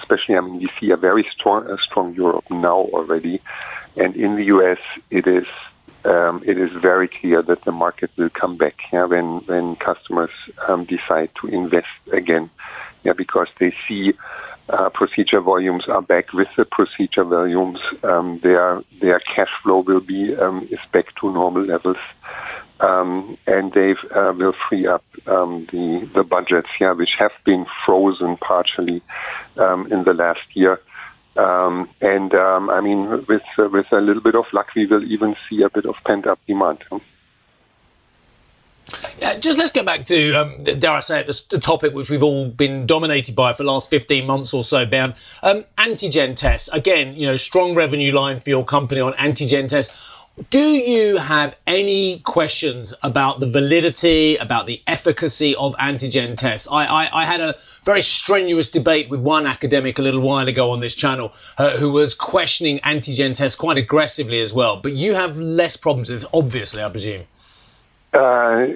especially, 0.00 0.36
I 0.36 0.40
mean, 0.40 0.58
we 0.58 0.68
see 0.80 0.90
a 0.90 0.96
very 0.96 1.26
strong, 1.34 1.68
a 1.68 1.76
strong 1.78 2.14
Europe 2.14 2.44
now 2.50 2.88
already, 2.92 3.40
and 3.96 4.14
in 4.14 4.36
the 4.36 4.44
U.S., 4.44 4.78
it 5.10 5.26
is 5.26 5.46
um, 6.04 6.42
it 6.46 6.56
is 6.58 6.70
very 6.80 7.08
clear 7.20 7.42
that 7.42 7.64
the 7.64 7.72
market 7.72 8.10
will 8.16 8.30
come 8.30 8.56
back. 8.56 8.76
Yeah, 8.92 9.06
when 9.06 9.40
when 9.46 9.76
customers 9.76 10.30
um, 10.68 10.84
decide 10.84 11.30
to 11.40 11.48
invest 11.48 11.86
again, 12.12 12.50
yeah, 13.04 13.12
because 13.16 13.48
they 13.60 13.74
see. 13.86 14.12
Uh, 14.70 14.90
procedure 14.90 15.40
volumes 15.40 15.84
are 15.88 16.02
back 16.02 16.34
with 16.34 16.48
the 16.58 16.64
procedure 16.66 17.24
volumes. 17.24 17.78
Um, 18.02 18.38
their 18.42 18.82
their 19.00 19.18
cash 19.18 19.48
flow 19.62 19.78
will 19.78 20.02
be 20.02 20.36
um, 20.36 20.68
is 20.70 20.78
back 20.92 21.06
to 21.22 21.32
normal 21.32 21.64
levels 21.64 21.96
um, 22.80 23.36
and 23.46 23.72
they 23.72 23.94
uh, 24.14 24.32
will 24.36 24.54
free 24.68 24.86
up 24.86 25.04
um, 25.26 25.66
the 25.72 26.08
the 26.14 26.22
budgets, 26.22 26.68
yeah, 26.80 26.92
which 26.92 27.10
have 27.18 27.32
been 27.44 27.66
frozen 27.84 28.36
partially 28.36 29.02
um, 29.56 29.90
in 29.92 30.04
the 30.04 30.14
last 30.14 30.40
year. 30.54 30.80
Um, 31.36 31.88
and 32.00 32.34
um, 32.34 32.70
I 32.70 32.80
mean, 32.80 33.24
with 33.28 33.42
uh, 33.58 33.68
with 33.72 33.86
a 33.92 34.00
little 34.00 34.22
bit 34.22 34.34
of 34.34 34.44
luck, 34.52 34.68
we 34.74 34.86
will 34.86 35.04
even 35.04 35.36
see 35.48 35.62
a 35.62 35.70
bit 35.70 35.86
of 35.86 35.94
pent 36.04 36.26
up 36.26 36.38
demand. 36.46 36.84
Yeah, 39.20 39.38
just 39.38 39.58
let's 39.58 39.72
get 39.72 39.84
back 39.84 40.06
to, 40.06 40.34
um, 40.34 40.64
dare 40.64 40.92
I 40.92 41.00
say 41.00 41.20
it, 41.20 41.26
the, 41.26 41.44
the, 41.50 41.58
topic 41.58 41.92
which 41.92 42.08
we've 42.08 42.22
all 42.22 42.48
been 42.48 42.86
dominated 42.86 43.34
by 43.34 43.52
for 43.52 43.62
the 43.62 43.70
last 43.70 43.90
15 43.90 44.26
months 44.26 44.54
or 44.54 44.64
so, 44.64 44.86
Bernd. 44.86 45.14
Um, 45.42 45.64
antigen 45.76 46.34
tests. 46.36 46.68
Again, 46.72 47.14
you 47.14 47.26
know, 47.26 47.36
strong 47.36 47.74
revenue 47.74 48.12
line 48.12 48.40
for 48.40 48.48
your 48.48 48.64
company 48.64 49.00
on 49.00 49.12
antigen 49.14 49.68
tests. 49.68 49.94
Do 50.50 50.60
you 50.60 51.16
have 51.16 51.56
any 51.66 52.20
questions 52.20 52.94
about 53.02 53.40
the 53.40 53.50
validity, 53.50 54.36
about 54.36 54.66
the 54.66 54.82
efficacy 54.86 55.54
of 55.56 55.74
antigen 55.76 56.36
tests? 56.36 56.68
I, 56.70 56.84
I, 56.84 57.22
I, 57.22 57.24
had 57.24 57.40
a 57.40 57.56
very 57.82 58.02
strenuous 58.02 58.68
debate 58.68 59.10
with 59.10 59.20
one 59.20 59.46
academic 59.46 59.98
a 59.98 60.02
little 60.02 60.20
while 60.20 60.46
ago 60.46 60.70
on 60.70 60.78
this 60.78 60.94
channel 60.94 61.32
uh, 61.58 61.78
who 61.78 61.90
was 61.90 62.14
questioning 62.14 62.78
antigen 62.80 63.34
tests 63.34 63.58
quite 63.58 63.78
aggressively 63.78 64.40
as 64.40 64.54
well. 64.54 64.76
But 64.76 64.92
you 64.92 65.14
have 65.14 65.38
less 65.38 65.76
problems 65.76 66.10
with 66.10 66.24
obviously, 66.32 66.82
I 66.82 66.88
presume. 66.88 67.24
Uh, 68.12 68.66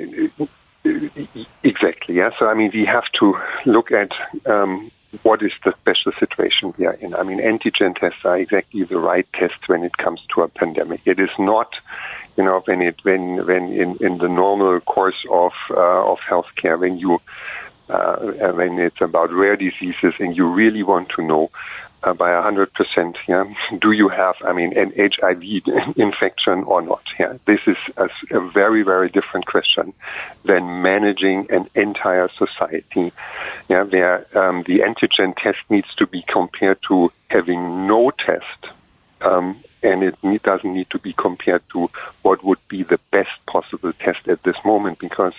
exactly, 1.62 2.16
yeah. 2.16 2.31
So, 2.40 2.47
I 2.49 2.54
mean, 2.54 2.73
we 2.75 2.85
have 2.87 3.04
to 3.21 3.35
look 3.66 3.92
at 3.92 4.11
um, 4.50 4.90
what 5.23 5.42
is 5.42 5.52
the 5.64 5.75
special 5.81 6.12
situation 6.19 6.73
we 6.78 6.87
are 6.87 6.95
in? 6.95 7.14
I 7.14 7.23
mean, 7.23 7.38
antigen 7.38 7.95
tests 7.95 8.21
are 8.25 8.38
exactly 8.38 8.85
the 8.85 8.99
right 8.99 9.26
test 9.35 9.69
when 9.69 9.85
it 9.85 9.97
comes 9.99 10.21
to 10.35 10.42
a 10.42 10.49
pandemic. 10.49 11.00
It 11.04 11.21
is 11.21 11.31
not, 11.38 11.75
you 12.37 12.45
know, 12.45 12.62
when 12.64 12.81
it 12.81 12.97
when 13.02 13.47
when 13.47 13.73
in, 13.73 13.97
in 14.00 14.19
the 14.19 14.28
normal 14.28 14.81
course 14.81 15.26
of 15.31 15.52
uh, 15.71 16.11
of 16.11 16.19
healthcare 16.28 16.78
when 16.78 16.99
you 16.99 17.19
uh, 17.90 18.16
when 18.54 18.78
it's 18.78 19.00
about 19.00 19.33
rare 19.33 19.57
diseases 19.57 20.14
and 20.19 20.37
you 20.37 20.47
really 20.47 20.83
want 20.83 21.11
to 21.16 21.23
know 21.23 21.50
uh, 22.04 22.12
by 22.12 22.30
100%, 22.30 22.66
yeah, 23.28 23.44
do 23.80 23.92
you 23.92 24.09
have, 24.09 24.35
I 24.44 24.52
mean, 24.52 24.76
an 24.76 24.92
HIV 24.97 25.42
infection 25.97 26.64
or 26.64 26.82
not? 26.82 27.02
Yeah, 27.18 27.35
this 27.47 27.61
is 27.66 27.76
a, 27.97 28.09
a 28.37 28.50
very, 28.50 28.82
very 28.82 29.09
different 29.09 29.47
question 29.47 29.92
than 30.44 30.82
managing 30.82 31.47
an 31.50 31.68
entire 31.75 32.28
society. 32.37 33.12
Yeah, 33.68 33.85
where 33.85 34.26
um, 34.37 34.64
the 34.66 34.80
antigen 34.80 35.35
test 35.37 35.59
needs 35.71 35.88
to 35.99 36.06
be 36.06 36.25
compared 36.32 36.78
to 36.88 37.11
having 37.28 37.87
no 37.87 38.11
test. 38.11 38.73
Um, 39.21 39.62
and 39.85 40.02
it 40.02 40.16
need, 40.23 40.42
doesn't 40.42 40.75
need 40.75 40.88
to 40.90 40.99
be 40.99 41.12
compared 41.12 41.62
to 41.73 41.88
what 42.23 42.44
would 42.44 42.59
be 42.68 42.82
the 42.82 42.99
best 43.11 43.30
possible 43.47 43.92
test 44.04 44.26
at 44.28 44.42
this 44.44 44.56
moment 44.64 44.99
because 44.99 45.35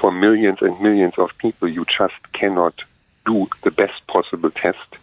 for 0.00 0.12
millions 0.12 0.58
and 0.60 0.80
millions 0.80 1.14
of 1.18 1.30
people 1.38 1.68
you 1.68 1.84
just 1.84 2.14
cannot 2.32 2.74
do 3.26 3.46
the 3.64 3.70
best 3.70 4.06
possible 4.08 4.50
test 4.50 4.96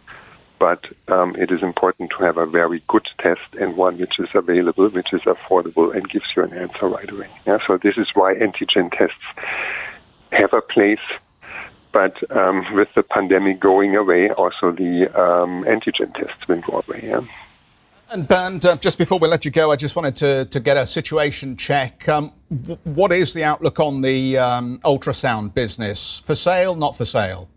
but 0.58 0.84
um, 1.08 1.34
it 1.36 1.50
is 1.50 1.62
important 1.62 2.10
to 2.16 2.24
have 2.24 2.38
a 2.38 2.46
very 2.46 2.82
good 2.88 3.06
test 3.18 3.40
and 3.60 3.76
one 3.76 3.98
which 3.98 4.18
is 4.18 4.28
available, 4.34 4.88
which 4.88 5.12
is 5.12 5.22
affordable, 5.22 5.94
and 5.94 6.08
gives 6.08 6.26
you 6.36 6.42
an 6.42 6.52
answer 6.52 6.88
right 6.88 7.10
away. 7.10 7.28
Yeah, 7.46 7.58
so 7.66 7.78
this 7.82 7.96
is 7.96 8.08
why 8.14 8.34
antigen 8.34 8.90
tests 8.90 9.14
have 10.30 10.52
a 10.52 10.60
place. 10.60 10.98
But 11.92 12.14
um, 12.36 12.64
with 12.74 12.88
the 12.96 13.04
pandemic 13.04 13.60
going 13.60 13.94
away, 13.94 14.30
also 14.30 14.72
the 14.72 15.06
um, 15.14 15.64
antigen 15.64 16.12
tests 16.14 16.48
will 16.48 16.60
go 16.60 16.82
away. 16.86 17.04
Yeah? 17.04 17.20
And 18.10 18.28
Bernd, 18.28 18.66
uh, 18.66 18.76
just 18.76 18.98
before 18.98 19.18
we 19.18 19.28
let 19.28 19.44
you 19.44 19.50
go, 19.50 19.70
I 19.70 19.76
just 19.76 19.96
wanted 19.96 20.16
to, 20.16 20.44
to 20.46 20.60
get 20.60 20.76
a 20.76 20.86
situation 20.86 21.56
check. 21.56 22.08
Um, 22.08 22.32
w- 22.62 22.78
what 22.84 23.12
is 23.12 23.32
the 23.32 23.44
outlook 23.44 23.80
on 23.80 24.02
the 24.02 24.36
um, 24.38 24.78
ultrasound 24.84 25.54
business? 25.54 26.20
For 26.26 26.34
sale, 26.34 26.74
not 26.74 26.96
for 26.96 27.04
sale? 27.04 27.48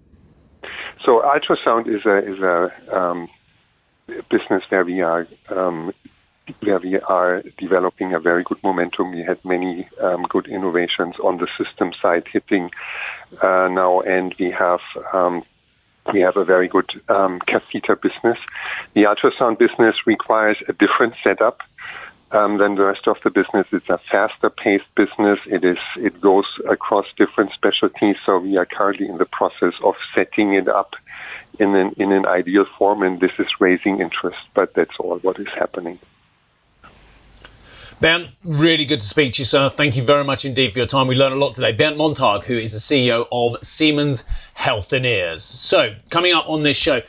So 1.08 1.22
ultrasound 1.22 1.88
is 1.88 2.06
a 2.06 2.18
is 2.18 2.40
a 2.42 2.68
um, 2.94 3.30
business 4.30 4.62
where 4.68 4.84
we 4.84 5.00
are 5.00 5.26
um, 5.50 5.94
where 6.60 6.80
we 6.80 7.00
are 7.00 7.44
developing 7.58 8.14
a 8.14 8.20
very 8.20 8.44
good 8.44 8.58
momentum. 8.62 9.14
We 9.14 9.24
had 9.24 9.38
many 9.46 9.88
um, 10.04 10.26
good 10.30 10.48
innovations 10.48 11.16
on 11.24 11.38
the 11.38 11.48
system 11.58 11.94
side 12.02 12.24
hitting 12.30 12.72
uh, 13.42 13.70
now, 13.72 14.02
and 14.02 14.36
we 14.38 14.52
have 14.52 14.82
um, 15.14 15.44
we 16.14 16.20
have 16.20 16.36
a 16.36 16.44
very 16.44 16.68
good 16.68 16.90
um, 17.08 17.40
catheter 17.48 17.96
business. 17.96 18.38
The 18.94 19.04
ultrasound 19.04 19.60
business 19.60 19.96
requires 20.06 20.58
a 20.68 20.74
different 20.74 21.14
setup 21.24 21.60
um, 22.32 22.58
than 22.58 22.76
the 22.76 22.84
rest 22.84 23.08
of 23.08 23.18
the 23.24 23.30
business. 23.30 23.68
It's 23.72 23.90
a 23.90 24.00
faster 24.12 24.50
paced 24.50 24.94
business. 24.96 25.40
It 25.46 25.64
is 25.64 25.78
it 25.98 26.20
goes 26.22 26.46
across 26.70 27.06
different 27.18 27.52
specialties. 27.54 28.18
So 28.26 28.38
we 28.38 28.58
are 28.58 28.66
currently 28.66 29.08
in 29.08 29.18
the 29.18 29.26
process 29.26 29.74
of 29.84 29.96
setting 30.14 30.54
it 30.54 30.68
up 30.68 30.94
in 31.60 31.76
an 31.76 31.94
in 31.98 32.12
an 32.12 32.26
ideal 32.26 32.66
form, 32.78 33.04
and 33.04 33.20
this 33.20 33.32
is 33.40 33.48
raising 33.60 34.02
interest. 34.02 34.38
But 34.54 34.74
that's 34.74 34.98
all 35.00 35.20
what 35.20 35.40
is 35.40 35.48
happening. 35.58 36.00
Bernd, 38.00 38.30
really 38.44 38.86
good 38.86 39.00
to 39.00 39.06
speak 39.08 39.34
to 39.34 39.42
you, 39.42 39.46
sir. 39.46 39.70
Thank 39.70 39.96
you 39.96 40.04
very 40.04 40.24
much 40.24 40.46
indeed 40.46 40.72
for 40.72 40.78
your 40.78 40.88
time. 40.88 41.08
We 41.08 41.16
learned 41.16 41.34
a 41.34 41.38
lot 41.38 41.56
today. 41.56 41.72
Bernd 41.72 41.98
Montag, 41.98 42.44
who 42.44 42.56
is 42.56 42.74
the 42.74 42.80
CEO 42.80 43.26
of 43.32 43.66
Siemens 43.66 44.24
Healthineers. 44.56 45.40
So, 45.40 45.96
coming 46.12 46.32
up 46.32 46.48
on 46.48 46.62
this 46.62 46.78
show, 46.78 47.02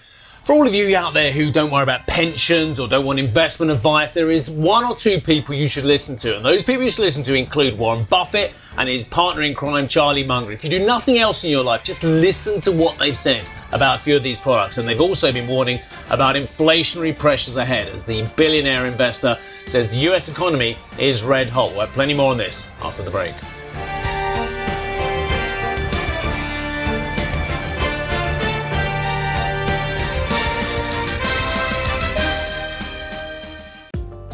for 0.48 0.54
all 0.54 0.66
of 0.66 0.74
you 0.74 0.96
out 0.96 1.12
there 1.12 1.30
who 1.30 1.52
don't 1.52 1.70
worry 1.70 1.82
about 1.82 2.06
pensions 2.06 2.80
or 2.80 2.88
don't 2.88 3.04
want 3.04 3.18
investment 3.18 3.70
advice, 3.70 4.12
there 4.12 4.30
is 4.30 4.50
one 4.50 4.82
or 4.82 4.96
two 4.96 5.20
people 5.20 5.54
you 5.54 5.68
should 5.68 5.84
listen 5.84 6.16
to. 6.16 6.34
And 6.34 6.42
those 6.42 6.62
people 6.62 6.84
you 6.84 6.90
should 6.90 7.02
listen 7.02 7.22
to 7.24 7.34
include 7.34 7.78
Warren 7.78 8.04
Buffett 8.04 8.54
and 8.78 8.88
his 8.88 9.04
partner 9.04 9.42
in 9.42 9.54
crime, 9.54 9.86
Charlie 9.88 10.24
Munger. 10.24 10.50
If 10.50 10.64
you 10.64 10.70
do 10.70 10.78
nothing 10.86 11.18
else 11.18 11.44
in 11.44 11.50
your 11.50 11.62
life, 11.62 11.84
just 11.84 12.02
listen 12.02 12.62
to 12.62 12.72
what 12.72 12.96
they've 12.96 13.14
said 13.14 13.44
about 13.72 13.98
a 13.98 14.02
few 14.02 14.16
of 14.16 14.22
these 14.22 14.40
products. 14.40 14.78
And 14.78 14.88
they've 14.88 15.02
also 15.02 15.30
been 15.30 15.48
warning 15.48 15.80
about 16.08 16.34
inflationary 16.34 17.18
pressures 17.18 17.58
ahead 17.58 17.86
as 17.88 18.04
the 18.04 18.26
billionaire 18.34 18.86
investor 18.86 19.38
says 19.66 19.90
the 19.90 19.98
US 20.10 20.30
economy 20.30 20.78
is 20.98 21.24
red 21.24 21.50
hot. 21.50 21.72
We'll 21.72 21.80
have 21.80 21.90
plenty 21.90 22.14
more 22.14 22.30
on 22.30 22.38
this 22.38 22.70
after 22.80 23.02
the 23.02 23.10
break. 23.10 23.34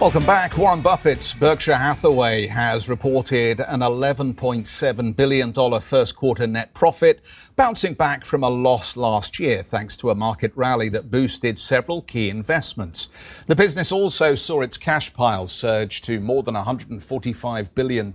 Welcome 0.00 0.24
back. 0.24 0.56
Warren 0.56 0.80
Buffett's 0.80 1.34
Berkshire 1.34 1.76
Hathaway 1.76 2.46
has 2.46 2.88
reported 2.88 3.60
an 3.60 3.80
$11.7 3.80 5.14
billion 5.14 5.52
first 5.82 6.16
quarter 6.16 6.46
net 6.46 6.72
profit, 6.72 7.20
bouncing 7.54 7.92
back 7.92 8.24
from 8.24 8.42
a 8.42 8.48
loss 8.48 8.96
last 8.96 9.38
year 9.38 9.62
thanks 9.62 9.98
to 9.98 10.08
a 10.08 10.14
market 10.14 10.52
rally 10.56 10.88
that 10.88 11.10
boosted 11.10 11.58
several 11.58 12.00
key 12.00 12.30
investments. 12.30 13.10
The 13.46 13.54
business 13.54 13.92
also 13.92 14.34
saw 14.34 14.62
its 14.62 14.78
cash 14.78 15.12
pile 15.12 15.46
surge 15.46 16.00
to 16.02 16.18
more 16.18 16.42
than 16.42 16.54
$145 16.54 17.74
billion 17.74 18.14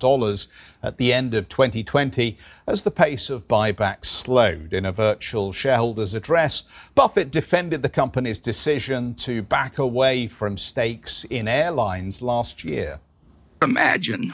at 0.81 0.97
the 0.97 1.13
end 1.13 1.35
of 1.35 1.47
2020 1.47 2.35
as 2.65 2.81
the 2.81 2.89
pace 2.89 3.29
of 3.29 3.47
buybacks 3.47 4.05
slowed. 4.05 4.73
In 4.73 4.87
a 4.87 4.91
virtual 4.91 5.51
shareholders 5.51 6.15
address, 6.15 6.63
Buffett 6.95 7.29
defended 7.29 7.83
the 7.83 7.89
company's 7.89 8.39
decision 8.39 9.13
to 9.15 9.43
back 9.43 9.77
away 9.77 10.25
from 10.25 10.57
stakes 10.57 11.25
in 11.25 11.47
airlines 11.47 11.74
last 11.75 12.63
year. 12.63 12.99
Imagine 13.61 14.33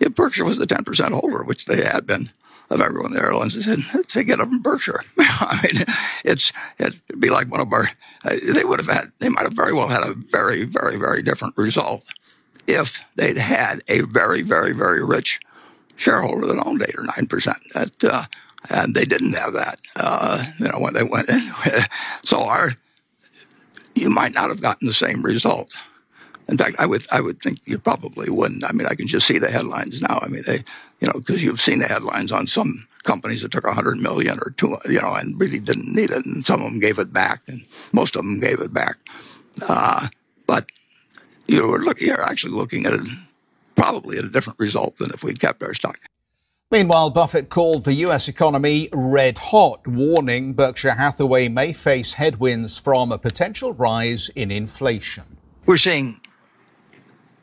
if 0.00 0.14
Berkshire 0.14 0.44
was 0.44 0.58
the 0.58 0.66
10% 0.66 1.10
holder, 1.10 1.42
which 1.44 1.66
they 1.66 1.82
had 1.84 2.06
been 2.06 2.30
of 2.70 2.80
everyone 2.80 3.12
in 3.12 3.16
the 3.16 3.22
airlines. 3.22 3.54
They 3.54 3.62
said, 3.62 3.80
take 4.08 4.28
it 4.28 4.40
up 4.40 4.48
from 4.48 4.60
Berkshire. 4.60 5.02
I 5.18 5.60
mean, 5.62 5.84
it's, 6.24 6.52
it'd 6.78 7.00
be 7.18 7.30
like 7.30 7.50
one 7.50 7.60
of 7.60 7.72
our, 7.72 7.88
uh, 8.24 8.36
they 8.54 8.64
would 8.64 8.80
have 8.80 8.90
had, 8.90 9.06
they 9.18 9.28
might 9.28 9.44
have 9.44 9.54
very 9.54 9.72
well 9.72 9.88
had 9.88 10.06
a 10.06 10.14
very, 10.14 10.64
very, 10.64 10.96
very 10.96 11.22
different 11.22 11.56
result 11.56 12.04
if 12.66 13.02
they'd 13.16 13.38
had 13.38 13.80
a 13.88 14.02
very, 14.02 14.42
very, 14.42 14.72
very 14.72 15.02
rich 15.02 15.40
shareholder 15.96 16.46
that 16.46 16.66
owned 16.66 16.82
eight 16.82 16.96
or 16.96 17.04
9%. 17.04 17.54
That, 17.74 18.04
uh, 18.04 18.24
and 18.70 18.94
they 18.94 19.04
didn't 19.04 19.32
have 19.32 19.54
that, 19.54 19.80
uh, 19.96 20.44
you 20.58 20.68
know, 20.68 20.78
when 20.78 20.92
they 20.92 21.02
went 21.02 21.28
in. 21.28 21.50
so 22.22 22.40
our, 22.40 22.72
you 23.94 24.10
might 24.10 24.34
not 24.34 24.50
have 24.50 24.60
gotten 24.60 24.86
the 24.86 24.92
same 24.92 25.22
result. 25.22 25.74
In 26.48 26.56
fact, 26.56 26.76
I 26.78 26.86
would 26.86 27.06
I 27.12 27.20
would 27.20 27.40
think 27.42 27.60
you 27.66 27.78
probably 27.78 28.30
wouldn't. 28.30 28.64
I 28.64 28.72
mean, 28.72 28.86
I 28.86 28.94
can 28.94 29.06
just 29.06 29.26
see 29.26 29.38
the 29.38 29.50
headlines 29.50 30.00
now. 30.00 30.18
I 30.22 30.28
mean, 30.28 30.42
they, 30.46 30.64
you 31.00 31.06
know, 31.06 31.12
because 31.12 31.44
you've 31.44 31.60
seen 31.60 31.80
the 31.80 31.86
headlines 31.86 32.32
on 32.32 32.46
some 32.46 32.86
companies 33.02 33.42
that 33.42 33.52
took 33.52 33.64
a 33.64 33.74
hundred 33.74 33.98
million 33.98 34.38
or 34.38 34.50
two, 34.56 34.78
you 34.86 35.00
know, 35.00 35.14
and 35.14 35.38
really 35.38 35.58
didn't 35.58 35.94
need 35.94 36.10
it, 36.10 36.24
and 36.24 36.46
some 36.46 36.62
of 36.62 36.70
them 36.70 36.80
gave 36.80 36.98
it 36.98 37.12
back, 37.12 37.42
and 37.48 37.64
most 37.92 38.16
of 38.16 38.24
them 38.24 38.40
gave 38.40 38.60
it 38.60 38.72
back. 38.72 38.96
Uh, 39.68 40.08
but 40.46 40.66
you 41.46 41.68
were 41.68 41.80
look, 41.80 42.00
you're 42.00 42.22
actually 42.22 42.54
looking 42.54 42.86
at 42.86 42.94
a, 42.94 43.06
probably 43.76 44.18
at 44.18 44.24
a 44.24 44.30
different 44.30 44.58
result 44.58 44.96
than 44.96 45.10
if 45.12 45.22
we'd 45.22 45.40
kept 45.40 45.62
our 45.62 45.74
stock. 45.74 45.98
Meanwhile, 46.70 47.10
Buffett 47.10 47.48
called 47.50 47.84
the 47.84 47.94
US 47.94 48.26
economy 48.26 48.88
red 48.92 49.38
hot, 49.38 49.86
warning 49.86 50.54
Berkshire 50.54 50.94
Hathaway 50.94 51.48
may 51.48 51.74
face 51.74 52.14
headwinds 52.14 52.78
from 52.78 53.12
a 53.12 53.18
potential 53.18 53.74
rise 53.74 54.30
in 54.34 54.50
inflation. 54.50 55.38
We're 55.64 55.78
seeing 55.78 56.20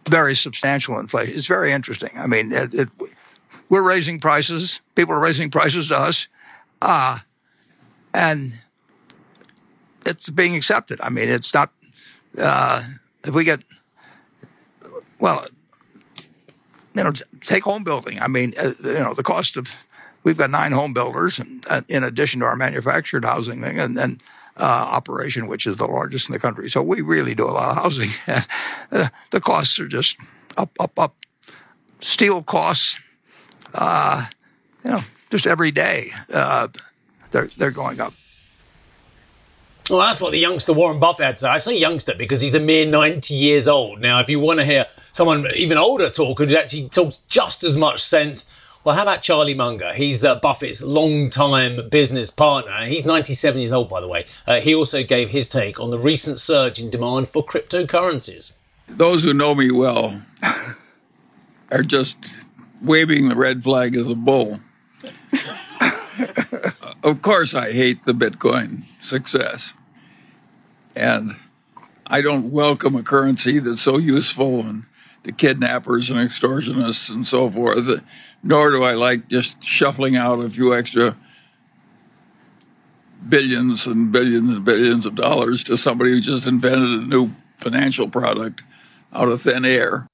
very 0.07 0.35
substantial 0.35 0.99
inflation. 0.99 1.35
It's 1.35 1.47
very 1.47 1.71
interesting. 1.71 2.11
I 2.15 2.27
mean, 2.27 2.51
it, 2.51 2.73
it, 2.73 2.89
we're 3.69 3.87
raising 3.87 4.19
prices. 4.19 4.81
People 4.95 5.15
are 5.15 5.21
raising 5.21 5.49
prices 5.49 5.87
to 5.87 5.95
us, 5.95 6.27
uh, 6.81 7.19
and 8.13 8.59
it's 10.05 10.29
being 10.29 10.55
accepted. 10.55 11.01
I 11.01 11.09
mean, 11.09 11.29
it's 11.29 11.53
not. 11.53 11.71
Uh, 12.37 12.83
if 13.23 13.33
we 13.33 13.43
get 13.43 13.61
well, 15.19 15.45
you 16.93 17.03
know, 17.03 17.11
take 17.41 17.63
home 17.63 17.83
building. 17.83 18.21
I 18.21 18.27
mean, 18.27 18.53
uh, 18.61 18.73
you 18.83 18.99
know, 18.99 19.13
the 19.13 19.23
cost 19.23 19.57
of 19.57 19.73
we've 20.23 20.37
got 20.37 20.49
nine 20.49 20.71
home 20.71 20.93
builders, 20.93 21.39
and, 21.39 21.65
uh, 21.69 21.81
in 21.87 22.03
addition 22.03 22.41
to 22.41 22.45
our 22.45 22.55
manufactured 22.55 23.25
housing 23.25 23.61
thing, 23.61 23.79
and 23.79 23.97
then 23.97 24.19
uh, 24.57 24.89
operation, 24.93 25.47
which 25.47 25.65
is 25.67 25.77
the 25.77 25.85
largest 25.85 26.29
in 26.29 26.33
the 26.33 26.39
country. 26.39 26.69
So 26.69 26.81
we 26.81 27.01
really 27.01 27.35
do 27.35 27.45
a 27.45 27.51
lot 27.51 27.71
of 27.71 27.83
housing. 27.83 28.09
the 29.31 29.41
costs 29.41 29.79
are 29.79 29.87
just 29.87 30.17
up, 30.57 30.71
up, 30.79 30.97
up. 30.97 31.15
Steel 31.99 32.43
costs, 32.43 32.99
uh, 33.73 34.25
you 34.83 34.91
know, 34.91 34.99
just 35.31 35.47
every 35.47 35.71
day 35.71 36.09
uh, 36.33 36.67
they're 37.31 37.47
they're 37.57 37.71
going 37.71 37.99
up. 37.99 38.13
Well, 39.89 39.99
that's 39.99 40.19
what 40.19 40.31
the 40.31 40.39
youngster 40.39 40.73
Warren 40.73 40.99
Buffett 40.99 41.37
say. 41.37 41.47
I 41.47 41.59
say 41.59 41.77
youngster 41.77 42.15
because 42.17 42.41
he's 42.41 42.55
a 42.55 42.59
mere 42.59 42.87
90 42.87 43.33
years 43.35 43.67
old. 43.67 44.01
Now, 44.01 44.19
if 44.19 44.29
you 44.29 44.39
want 44.39 44.59
to 44.59 44.65
hear 44.65 44.87
someone 45.11 45.45
even 45.55 45.77
older 45.77 46.09
talk 46.09 46.39
who 46.39 46.55
actually 46.55 46.89
talks 46.89 47.19
just 47.29 47.63
as 47.63 47.77
much 47.77 48.01
sense, 48.01 48.49
well, 48.85 48.93
how 48.93 49.01
about 49.01 49.23
Charlie 49.23 49.55
Munger? 49.55 49.91
He's 49.93 50.23
uh, 50.23 50.35
Buffett's 50.35 50.83
long-time 50.83 51.89
business 51.89 52.29
partner. 52.29 52.85
He's 52.85 53.03
97 53.03 53.59
years 53.59 53.73
old, 53.73 53.89
by 53.89 53.99
the 53.99 54.07
way. 54.07 54.25
Uh, 54.45 54.61
he 54.61 54.75
also 54.75 55.03
gave 55.03 55.31
his 55.31 55.49
take 55.49 55.79
on 55.79 55.89
the 55.89 55.97
recent 55.97 56.39
surge 56.39 56.79
in 56.79 56.91
demand 56.91 57.27
for 57.27 57.43
cryptocurrencies. 57.43 58.53
Those 58.87 59.23
who 59.23 59.33
know 59.33 59.55
me 59.55 59.71
well 59.71 60.21
are 61.71 61.81
just 61.81 62.17
waving 62.79 63.29
the 63.29 63.35
red 63.35 63.63
flag 63.63 63.97
of 63.97 64.07
the 64.07 64.15
bull. 64.15 64.59
of 67.03 67.23
course, 67.23 67.55
I 67.55 67.71
hate 67.71 68.03
the 68.03 68.13
Bitcoin 68.13 68.83
success. 69.03 69.73
And 70.95 71.31
I 72.05 72.21
don't 72.21 72.51
welcome 72.51 72.95
a 72.95 73.01
currency 73.01 73.57
that's 73.57 73.81
so 73.81 73.97
useful 73.97 74.59
and 74.59 74.83
to 75.25 75.31
kidnappers 75.31 76.09
and 76.09 76.19
extortionists 76.19 77.11
and 77.11 77.25
so 77.27 77.49
forth, 77.49 78.01
nor 78.45 78.69
do 78.69 78.83
I 78.83 78.93
like 78.93 79.27
just 79.27 79.61
shuffling 79.63 80.15
out 80.15 80.39
a 80.39 80.49
few 80.49 80.73
extra 80.73 81.15
billions 83.27 83.87
and 83.87 84.11
billions 84.11 84.53
and 84.53 84.63
billions 84.63 85.05
of 85.07 85.15
dollars 85.15 85.63
to 85.63 85.75
somebody 85.75 86.11
who 86.11 86.21
just 86.21 86.45
invented 86.45 87.01
a 87.01 87.05
new 87.05 87.31
financial 87.57 88.07
product 88.07 88.61
out 89.11 89.29
of 89.29 89.41
thin 89.41 89.65
air. 89.65 90.05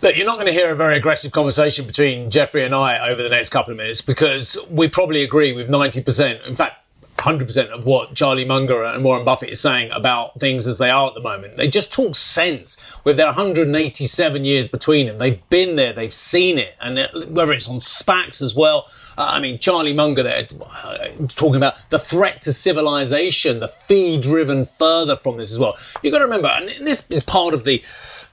Look, 0.00 0.16
you're 0.16 0.26
not 0.26 0.36
going 0.36 0.46
to 0.46 0.52
hear 0.52 0.70
a 0.70 0.76
very 0.76 0.96
aggressive 0.96 1.32
conversation 1.32 1.86
between 1.86 2.30
Geoffrey 2.30 2.64
and 2.64 2.74
I 2.74 3.10
over 3.10 3.22
the 3.22 3.28
next 3.28 3.50
couple 3.50 3.72
of 3.72 3.76
minutes 3.76 4.00
because 4.00 4.58
we 4.70 4.88
probably 4.88 5.22
agree 5.22 5.52
with 5.52 5.68
90%, 5.68 6.46
in 6.46 6.56
fact, 6.56 6.76
100% 7.24 7.70
of 7.70 7.86
what 7.86 8.14
Charlie 8.14 8.44
Munger 8.44 8.82
and 8.82 9.02
Warren 9.02 9.24
Buffett 9.24 9.48
is 9.48 9.60
saying 9.60 9.90
about 9.92 10.38
things 10.38 10.66
as 10.66 10.76
they 10.76 10.90
are 10.90 11.08
at 11.08 11.14
the 11.14 11.20
moment. 11.20 11.56
They 11.56 11.68
just 11.68 11.90
talk 11.90 12.16
sense 12.16 12.82
with 13.02 13.16
their 13.16 13.26
187 13.26 14.44
years 14.44 14.68
between 14.68 15.06
them. 15.06 15.16
They've 15.16 15.48
been 15.48 15.76
there, 15.76 15.94
they've 15.94 16.12
seen 16.12 16.58
it, 16.58 16.74
and 16.82 16.98
whether 17.34 17.52
it's 17.52 17.68
on 17.68 17.78
SPACs 17.78 18.42
as 18.42 18.54
well. 18.54 18.90
Uh, 19.16 19.28
I 19.30 19.40
mean, 19.40 19.58
Charlie 19.58 19.94
Munger 19.94 20.22
there 20.22 20.46
uh, 20.82 21.08
talking 21.28 21.56
about 21.56 21.76
the 21.88 21.98
threat 21.98 22.42
to 22.42 22.52
civilization, 22.52 23.60
the 23.60 23.68
fee 23.68 24.20
driven 24.20 24.66
further 24.66 25.16
from 25.16 25.38
this 25.38 25.50
as 25.50 25.58
well. 25.58 25.78
You've 26.02 26.12
got 26.12 26.18
to 26.18 26.24
remember, 26.24 26.48
and 26.48 26.86
this 26.86 27.10
is 27.10 27.22
part 27.22 27.54
of 27.54 27.64
the 27.64 27.82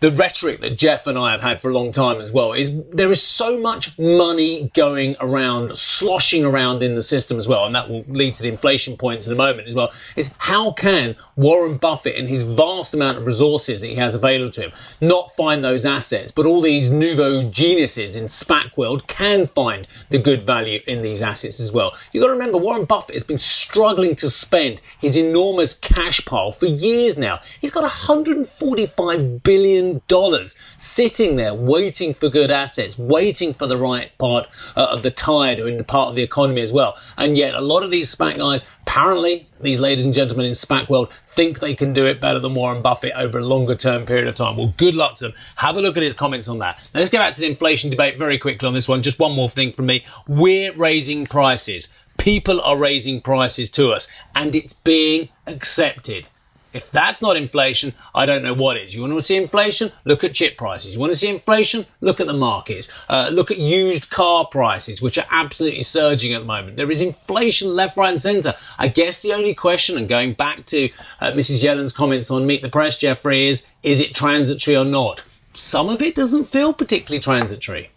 the 0.02 0.12
rhetoric 0.12 0.62
that 0.62 0.78
Geoff 0.78 1.06
and 1.06 1.18
I 1.18 1.32
have 1.32 1.42
had 1.42 1.62
for 1.62 1.70
a 1.70 1.74
long 1.74 1.92
time 1.92 2.20
as 2.20 2.32
well 2.32 2.54
is 2.54 2.76
there 2.90 3.12
is 3.12 3.22
so 3.22 3.60
much 3.60 3.98
money 4.00 4.72
going 4.74 5.16
around, 5.20 5.78
sloshing 5.78 6.44
around 6.44 6.82
in 6.82 6.96
the 6.96 7.04
system 7.04 7.38
as 7.38 7.48
well, 7.48 7.66
and 7.66 7.76
that 7.76 7.88
will 7.88 8.04
lead 8.08 8.34
to 8.36 8.42
the 8.42 8.50
inflation 8.50 8.98
points 8.98 9.28
in 9.28 9.34
a 9.34 9.36
moment 9.36 9.68
as 9.68 9.76
well. 9.76 9.94
Is 10.16 10.34
how 10.40 10.72
can 10.72 11.16
Warren 11.36 11.78
Buffett 11.78 12.16
and 12.16 12.28
his 12.28 12.42
vast 12.42 12.96
amount 12.96 13.20
of 13.20 13.28
resources 13.28 13.82
that 13.82 13.88
he 13.88 13.96
has 13.96 14.16
available 14.16 14.52
to 14.54 14.62
him 14.62 14.72
not 15.02 15.36
find 15.36 15.64
those 15.64 15.86
assets, 15.86 16.32
but 16.32 16.48
all 16.48 16.62
these 16.62 16.92
nouveau 16.92 17.48
geniuses 17.52 18.16
in 18.16 18.26
SPAC 18.26 18.76
world 18.76 19.06
can 19.06 19.46
find 19.46 19.88
the 20.10 20.18
good 20.18 20.42
value 20.42 20.82
in 20.88 21.04
these 21.04 21.22
assets 21.22 21.60
as 21.60 21.72
well. 21.72 21.96
You've 22.12 22.24
got 22.24 22.28
to 22.28 22.34
remember 22.34 22.58
Warren 22.58 22.86
Buffett 22.86 23.16
has 23.16 23.24
been 23.24 23.38
struggling 23.38 24.16
to 24.16 24.32
spend 24.32 24.82
his 25.00 25.16
enormous 25.16 25.78
cash 25.78 26.26
pile 26.26 26.52
for 26.52 26.66
years 26.66 27.20
now. 27.20 27.40
He's 27.60 27.72
got 27.72 27.84
145 27.84 29.44
billion 29.44 29.91
dollars 30.00 30.56
sitting 30.78 31.36
there 31.36 31.54
waiting 31.54 32.14
for 32.14 32.30
good 32.30 32.52
assets, 32.52 32.98
waiting 32.98 33.54
for 33.54 33.68
the 33.68 33.78
right 33.78 34.18
part 34.18 34.48
uh, 34.76 34.88
of 34.92 35.04
the 35.04 35.12
tide 35.12 35.60
or 35.60 35.68
in 35.68 35.78
the 35.78 35.84
part 35.84 36.10
of 36.10 36.16
the 36.16 36.24
economy 36.24 36.62
as 36.62 36.74
well. 36.74 36.98
And 37.18 37.38
yet, 37.38 37.54
a 37.54 37.62
lot 37.62 37.84
of 37.84 37.92
these 37.92 38.14
SPAC 38.14 38.38
guys, 38.38 38.66
apparently, 38.82 39.48
these 39.60 39.80
ladies 39.80 40.06
and 40.06 40.14
gentlemen 40.14 40.46
in 40.46 40.54
SPAC 40.54 40.90
world, 40.90 41.12
think 41.28 41.60
they 41.60 41.76
can 41.76 41.94
do 41.94 42.06
it 42.06 42.20
better 42.22 42.40
than 42.40 42.56
Warren 42.56 42.82
Buffett 42.82 43.14
over 43.16 43.40
a 43.40 43.46
longer 43.46 43.76
term 43.76 44.06
period 44.06 44.28
of 44.28 44.36
time. 44.36 44.58
Well, 44.58 44.74
good 44.78 44.96
luck 44.96 45.16
to 45.16 45.26
them. 45.26 45.34
Have 45.58 45.78
a 45.78 45.82
look 45.82 45.98
at 45.98 46.04
his 46.04 46.14
comments 46.14 46.48
on 46.48 46.60
that. 46.60 46.78
Now, 46.94 47.00
let's 47.00 47.12
get 47.12 47.20
back 47.20 47.34
to 47.36 47.40
the 47.40 47.48
inflation 47.48 47.90
debate 47.90 48.18
very 48.18 48.38
quickly 48.38 48.68
on 48.68 48.74
this 48.74 48.88
one. 48.88 49.02
Just 49.02 49.20
one 49.20 49.34
more 49.34 49.50
thing 49.50 49.72
from 49.72 49.86
me. 49.88 50.04
We're 50.28 50.74
raising 50.74 51.26
prices. 51.26 51.90
People 52.18 52.62
are 52.62 52.78
raising 52.78 53.22
prices 53.22 53.72
to 53.72 53.92
us, 53.92 54.08
and 54.36 54.56
it's 54.56 54.74
being 54.74 55.30
accepted. 55.48 56.28
If 56.74 56.92
that's 56.92 57.22
not 57.22 57.36
inflation, 57.36 57.94
I 58.16 58.26
don't 58.26 58.44
know 58.44 58.54
what 58.54 58.78
is. 58.78 58.96
You 58.96 59.02
want 59.02 59.14
to 59.14 59.22
see 59.22 59.36
inflation? 59.36 59.92
Look 60.06 60.24
at 60.24 60.34
chip 60.34 60.58
prices. 60.58 60.94
You 60.94 61.00
want 61.00 61.12
to 61.14 61.18
see 61.20 61.30
inflation? 61.30 61.86
Look 62.00 62.20
at 62.20 62.28
the 62.28 62.34
markets. 62.34 62.90
Uh, 63.10 63.30
look 63.32 63.52
at 63.52 63.58
used 63.58 64.10
car 64.10 64.46
prices, 64.46 65.02
which 65.02 65.18
are 65.18 65.26
absolutely 65.32 65.84
surging 65.84 66.34
at 66.34 66.40
the 66.40 66.46
moment. 66.46 66.78
There 66.78 66.92
is 66.92 67.02
inflation 67.02 67.76
left, 67.76 67.98
right, 67.98 68.10
and 68.10 68.22
centre. 68.22 68.56
I 68.78 68.88
guess 68.88 69.22
the 69.22 69.34
only 69.34 69.54
question, 69.54 69.98
and 69.98 70.08
going 70.08 70.34
back 70.34 70.66
to 70.68 70.90
uh, 71.20 71.32
Mrs. 71.32 71.64
Yellen's 71.64 71.94
comments 71.94 72.32
on 72.32 72.46
Meet 72.46 72.62
the 72.62 72.70
Press, 72.70 73.00
Geoffrey, 73.00 73.50
is 73.50 73.68
is 73.84 74.00
it 74.00 74.14
transitory 74.16 74.78
or 74.78 74.86
not? 74.86 75.24
Some 75.54 75.90
of 75.90 76.02
it 76.02 76.16
doesn't 76.16 76.46
feel 76.46 76.74
particularly 76.74 77.20
transitory 77.20 77.90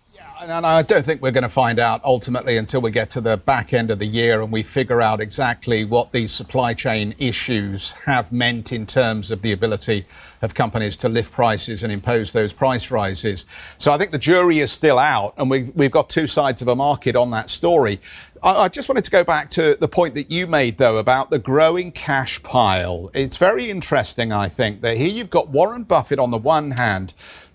and 0.50 0.66
I 0.66 0.82
don't 0.82 1.04
think 1.04 1.22
we're 1.22 1.30
going 1.30 1.42
to 1.42 1.48
find 1.48 1.78
out 1.78 2.02
ultimately 2.04 2.56
until 2.56 2.80
we 2.80 2.90
get 2.90 3.10
to 3.10 3.20
the 3.20 3.36
back 3.36 3.72
end 3.72 3.90
of 3.90 3.98
the 3.98 4.06
year 4.06 4.42
and 4.42 4.52
we 4.52 4.62
figure 4.62 5.00
out 5.00 5.20
exactly 5.20 5.84
what 5.84 6.12
these 6.12 6.32
supply 6.32 6.74
chain 6.74 7.14
issues 7.18 7.92
have 8.04 8.32
meant 8.32 8.72
in 8.72 8.86
terms 8.86 9.30
of 9.30 9.42
the 9.42 9.52
ability 9.52 10.04
of 10.42 10.54
companies 10.54 10.96
to 10.98 11.08
lift 11.08 11.32
prices 11.32 11.82
and 11.82 11.92
impose 11.92 12.32
those 12.32 12.52
price 12.52 12.90
rises. 12.90 13.46
So 13.78 13.92
I 13.92 13.98
think 13.98 14.10
the 14.10 14.18
jury 14.18 14.58
is 14.58 14.70
still 14.70 14.98
out, 14.98 15.34
and 15.38 15.48
we've, 15.48 15.74
we've 15.74 15.90
got 15.90 16.10
two 16.10 16.26
sides 16.26 16.60
of 16.62 16.68
a 16.68 16.76
market 16.76 17.16
on 17.16 17.30
that 17.30 17.48
story. 17.48 18.00
I, 18.42 18.64
I 18.64 18.68
just 18.68 18.88
wanted 18.88 19.04
to 19.04 19.10
go 19.10 19.24
back 19.24 19.48
to 19.50 19.76
the 19.80 19.88
point 19.88 20.14
that 20.14 20.30
you 20.30 20.46
made, 20.46 20.78
though, 20.78 20.98
about 20.98 21.30
the 21.30 21.38
growing 21.38 21.90
cash 21.90 22.42
pile. 22.42 23.10
It's 23.14 23.38
very 23.38 23.70
interesting, 23.70 24.32
I 24.32 24.48
think, 24.48 24.82
that 24.82 24.98
here 24.98 25.08
you've 25.08 25.30
got 25.30 25.48
Warren 25.48 25.84
Buffett 25.84 26.18
on 26.18 26.30
the 26.30 26.38
one 26.38 26.72
hand 26.72 27.14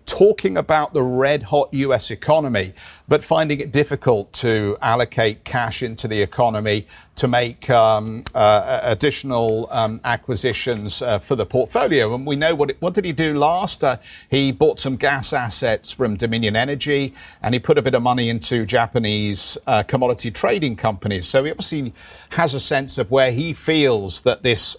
talking 0.09 0.57
about 0.57 0.93
the 0.93 1.03
red 1.03 1.43
hot 1.43 1.71
US 1.71 2.09
economy, 2.09 2.73
but 3.07 3.23
finding 3.23 3.59
it 3.59 3.71
difficult 3.71 4.33
to 4.33 4.75
allocate 4.81 5.43
cash 5.43 5.83
into 5.83 6.07
the 6.07 6.19
economy 6.23 6.87
to 7.15 7.27
make 7.27 7.69
um, 7.69 8.23
uh, 8.33 8.79
additional 8.81 9.67
um, 9.69 10.01
acquisitions 10.03 11.03
uh, 11.03 11.19
for 11.19 11.35
the 11.35 11.45
portfolio. 11.45 12.15
And 12.15 12.25
we 12.25 12.35
know 12.35 12.55
what, 12.55 12.71
it, 12.71 12.77
what 12.79 12.95
did 12.95 13.05
he 13.05 13.11
do 13.11 13.37
last? 13.37 13.83
Uh, 13.83 13.97
he 14.31 14.51
bought 14.51 14.79
some 14.79 14.95
gas 14.95 15.31
assets 15.31 15.91
from 15.91 16.15
Dominion 16.15 16.55
Energy 16.55 17.13
and 17.43 17.53
he 17.53 17.59
put 17.59 17.77
a 17.77 17.81
bit 17.83 17.93
of 17.93 18.01
money 18.01 18.29
into 18.29 18.65
Japanese 18.65 19.59
uh, 19.67 19.83
commodity 19.83 20.31
trading 20.31 20.75
companies. 20.75 21.27
So 21.27 21.43
he 21.43 21.51
obviously 21.51 21.93
has 22.31 22.55
a 22.55 22.59
sense 22.59 22.97
of 22.97 23.11
where 23.11 23.31
he 23.31 23.53
feels 23.53 24.21
that 24.21 24.41
this 24.41 24.75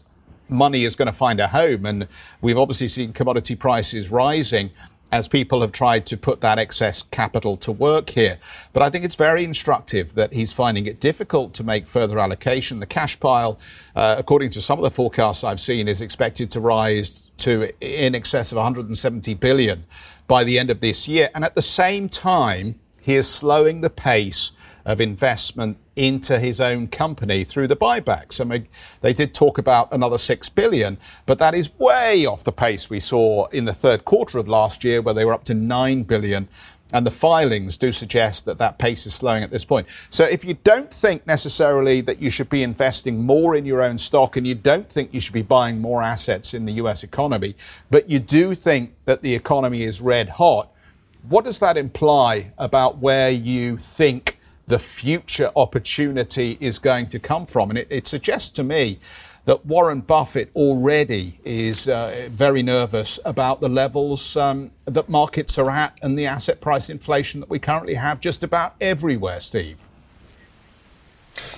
money 0.51 0.85
is 0.85 0.97
going 0.97 1.07
to 1.07 1.13
find 1.13 1.41
a 1.41 1.49
home. 1.49 1.87
And 1.87 2.09
we've 2.41 2.59
obviously 2.59 2.89
seen 2.89 3.13
commodity 3.13 3.55
prices 3.55 4.11
rising 4.11 4.71
as 5.13 5.29
people 5.29 5.61
have 5.61 5.73
tried 5.73 6.07
to 6.07 6.17
put 6.17 6.41
that 6.41 6.59
excess 6.59 7.03
capital 7.03 7.57
to 7.59 7.73
work 7.73 8.11
here. 8.11 8.39
But 8.73 8.83
I 8.83 8.91
think 8.91 9.05
it's 9.05 9.15
very 9.15 9.45
instructive 9.45 10.15
that 10.15 10.33
he's 10.33 10.53
finding 10.53 10.87
it 10.87 11.01
difficult 11.01 11.55
to 11.55 11.65
make 11.65 11.87
further 11.87 12.19
allocation. 12.19 12.81
The 12.81 12.87
cash 12.87 13.19
pile, 13.19 13.59
uh, 13.97 14.17
according 14.19 14.51
to 14.51 14.61
some 14.61 14.79
of 14.79 14.83
the 14.83 14.91
forecasts 14.91 15.45
I've 15.45 15.61
seen, 15.61 15.89
is 15.89 16.01
expected 16.01 16.51
to 16.53 16.61
rise 16.61 17.31
to 17.39 17.71
in 17.81 18.15
excess 18.15 18.53
of 18.53 18.57
170 18.57 19.35
billion 19.35 19.85
by 20.27 20.45
the 20.45 20.59
end 20.59 20.71
of 20.71 20.81
this 20.81 21.09
year. 21.09 21.31
And 21.35 21.45
at 21.45 21.55
the 21.55 21.63
same 21.63 22.09
time, 22.09 22.79
he 23.01 23.15
is 23.15 23.29
slowing 23.29 23.81
the 23.81 23.91
pace 23.91 24.53
of 24.91 25.01
investment 25.01 25.79
into 25.97 26.39
his 26.39 26.61
own 26.61 26.89
company 26.89 27.45
through 27.45 27.67
the 27.67 27.77
buybacks. 27.77 28.41
I 28.41 28.45
mean, 28.45 28.67
they 29.01 29.13
did 29.13 29.35
talk 29.35 29.59
about 29.59 29.93
another 29.93 30.19
six 30.19 30.49
billion, 30.49 30.99
but 31.27 31.39
that 31.39 31.55
is 31.55 31.71
way 31.79 32.27
off 32.27 32.45
the 32.45 32.53
pace 32.53 32.91
we 32.91 33.01
saw 33.01 33.47
in 33.47 33.65
the 33.65 33.75
third 33.75 34.05
quarter 34.05 34.39
of 34.39 34.49
last 34.49 34.83
year, 34.83 35.01
where 35.03 35.15
they 35.15 35.25
were 35.25 35.33
up 35.33 35.45
to 35.45 35.55
nine 35.55 36.03
billion. 36.03 36.49
And 36.93 37.07
the 37.07 37.11
filings 37.13 37.77
do 37.79 37.93
suggest 37.93 38.47
that 38.47 38.59
that 38.59 38.79
pace 38.79 39.07
is 39.07 39.15
slowing 39.15 39.45
at 39.45 39.53
this 39.53 39.65
point. 39.65 39.87
So 40.09 40.25
if 40.25 40.45
you 40.45 40.55
don't 40.65 40.93
think 40.93 41.25
necessarily 41.25 42.01
that 42.01 42.21
you 42.21 42.31
should 42.31 42.51
be 42.51 42.65
investing 42.65 43.25
more 43.25 43.55
in 43.55 43.65
your 43.65 43.81
own 43.81 43.97
stock 43.97 44.37
and 44.37 44.45
you 44.45 44.57
don't 44.57 44.91
think 44.91 45.15
you 45.15 45.21
should 45.21 45.35
be 45.35 45.43
buying 45.43 45.81
more 45.81 46.03
assets 46.03 46.53
in 46.53 46.65
the 46.65 46.73
US 46.73 47.05
economy, 47.05 47.55
but 47.91 48.11
you 48.11 48.19
do 48.19 48.57
think 48.57 48.95
that 49.05 49.23
the 49.23 49.37
economy 49.37 49.83
is 49.83 50.01
red 50.01 50.31
hot, 50.31 50.73
what 51.29 51.45
does 51.45 51.61
that 51.61 51.77
imply 51.77 52.53
about 52.59 52.99
where 52.99 53.31
you 53.31 53.77
think 53.77 54.40
the 54.71 54.79
future 54.79 55.51
opportunity 55.57 56.57
is 56.61 56.79
going 56.79 57.09
to 57.09 57.19
come 57.19 57.45
from. 57.45 57.71
And 57.71 57.79
it, 57.79 57.89
it 57.91 58.07
suggests 58.07 58.51
to 58.51 58.63
me 58.63 59.01
that 59.45 59.67
Warren 59.67 60.01
Buffett 60.01 60.49
already 60.55 61.41
is 61.45 61.89
uh, 61.89 62.29
very 62.31 62.63
nervous 62.63 63.19
about 63.25 63.61
the 63.61 63.69
levels 63.69 64.37
um, 64.37 64.71
that 64.85 65.09
markets 65.09 65.59
are 65.59 65.69
at 65.71 65.99
and 66.03 66.17
the 66.17 66.25
asset 66.25 66.61
price 66.61 66.89
inflation 66.89 67.41
that 67.41 67.51
we 67.51 67.59
currently 67.59 67.95
have 67.95 68.21
just 68.21 68.45
about 68.45 68.77
everywhere, 68.81 69.41
Steve. 69.41 69.89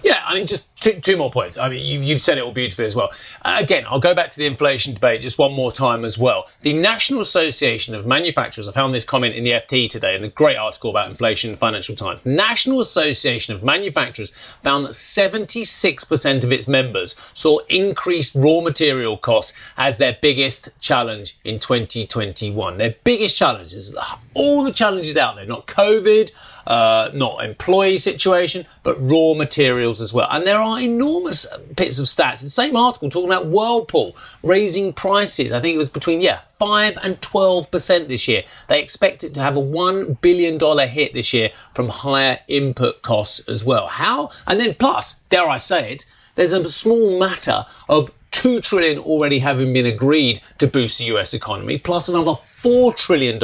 Yeah, 0.03 0.23
I 0.25 0.35
mean, 0.35 0.47
just 0.47 0.72
two, 0.83 1.01
two 1.01 1.17
more 1.17 1.31
points. 1.31 1.57
I 1.57 1.69
mean, 1.69 1.85
you've, 1.85 2.03
you've 2.03 2.21
said 2.21 2.39
it 2.39 2.45
all 2.45 2.53
beautifully 2.53 2.85
as 2.85 2.95
well. 2.95 3.11
Uh, 3.43 3.57
again, 3.59 3.85
I'll 3.89 4.01
go 4.01 4.15
back 4.15 4.31
to 4.31 4.37
the 4.37 4.47
inflation 4.47 4.95
debate 4.95 5.21
just 5.21 5.39
one 5.39 5.53
more 5.53 5.73
time 5.73 6.05
as 6.05 6.19
well. 6.19 6.49
The 6.61 6.73
National 6.73 7.21
Association 7.21 7.95
of 7.95 8.07
Manufacturers, 8.07 8.69
I 8.69 8.73
found 8.73 8.95
this 8.95 9.05
comment 9.05 9.35
in 9.35 9.45
the 9.45 9.53
FT 9.53 9.89
today 9.89 10.17
in 10.17 10.25
a 10.25 10.29
great 10.29 10.57
article 10.57 10.91
about 10.91 11.09
inflation 11.09 11.51
in 11.51 11.57
Financial 11.57 11.95
Times. 11.95 12.27
National 12.27 12.81
Association 12.81 13.55
of 13.55 13.63
Manufacturers 13.63 14.33
found 14.63 14.85
that 14.85 14.93
76% 14.93 16.45
of 16.45 16.53
its 16.53 16.69
members 16.69 17.17
saw 17.35 17.59
increased 17.69 18.35
raw 18.35 18.61
material 18.61 19.17
costs 19.17 19.57
as 19.77 19.99
their 19.99 20.17
biggest 20.21 20.79
challenge 20.81 21.39
in 21.45 21.59
2021. 21.59 22.77
Their 22.77 22.95
biggest 23.05 23.37
challenge 23.37 23.73
is 23.73 23.97
all 24.35 24.65
the 24.65 24.73
challenges 24.73 25.17
out 25.17 25.37
there, 25.37 25.47
not 25.47 25.67
COVID, 25.67 26.33
uh, 26.67 27.11
not 27.15 27.45
employee 27.45 27.99
situation, 27.99 28.67
but 28.83 28.97
raw 29.01 29.35
materials 29.35 30.01
as 30.01 30.13
well. 30.13 30.29
And 30.31 30.47
there 30.47 30.59
are 30.59 30.72
enormous 30.81 31.47
bits 31.77 31.99
of 31.99 32.07
stats. 32.07 32.43
The 32.43 32.51
same 32.51 32.77
article 32.77 33.11
talking 33.11 33.29
about 33.29 33.47
Whirlpool 33.47 34.17
raising 34.43 34.93
prices. 34.93 35.53
I 35.53 35.61
think 35.61 35.75
it 35.75 35.79
was 35.79 35.89
between, 35.89 36.21
yeah, 36.21 36.41
5 36.59 36.99
and 37.03 37.21
12% 37.21 38.09
this 38.09 38.29
year. 38.29 38.43
They 38.69 38.81
expect 38.81 39.25
it 39.25 39.35
to 39.35 39.41
have 39.41 39.57
a 39.57 39.63
$1 39.63 40.21
billion 40.21 40.89
hit 40.89 41.15
this 41.15 41.33
year 41.33 41.51
from 41.75 41.89
higher 41.89 42.41
input 42.49 43.03
costs 43.03 43.49
as 43.49 43.65
well. 43.65 43.89
How? 43.89 44.31
And 44.47 44.61
then 44.61 44.75
plus, 44.75 45.21
dare 45.31 45.49
I 45.49 45.59
say 45.59 45.93
it, 45.93 46.07
there's 46.35 46.53
a 46.53 46.71
small 46.71 47.19
matter 47.19 47.67
of 47.89 48.11
2 48.31 48.61
trillion 48.61 48.99
already 48.99 49.41
having 49.41 49.73
been 49.73 49.87
agreed 49.87 50.41
to 50.59 50.67
boost 50.67 50.99
the 50.99 51.05
US 51.17 51.35
economy, 51.35 51.79
plus 51.79 52.09
another 52.09 52.33
$4 52.33 52.97
trillion 52.97 53.39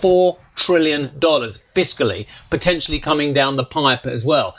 $4 0.00 0.38
trillion 0.56 1.08
fiscally, 1.08 2.26
potentially 2.48 3.00
coming 3.00 3.32
down 3.32 3.56
the 3.56 3.64
pipe 3.64 4.06
as 4.06 4.24
well. 4.24 4.56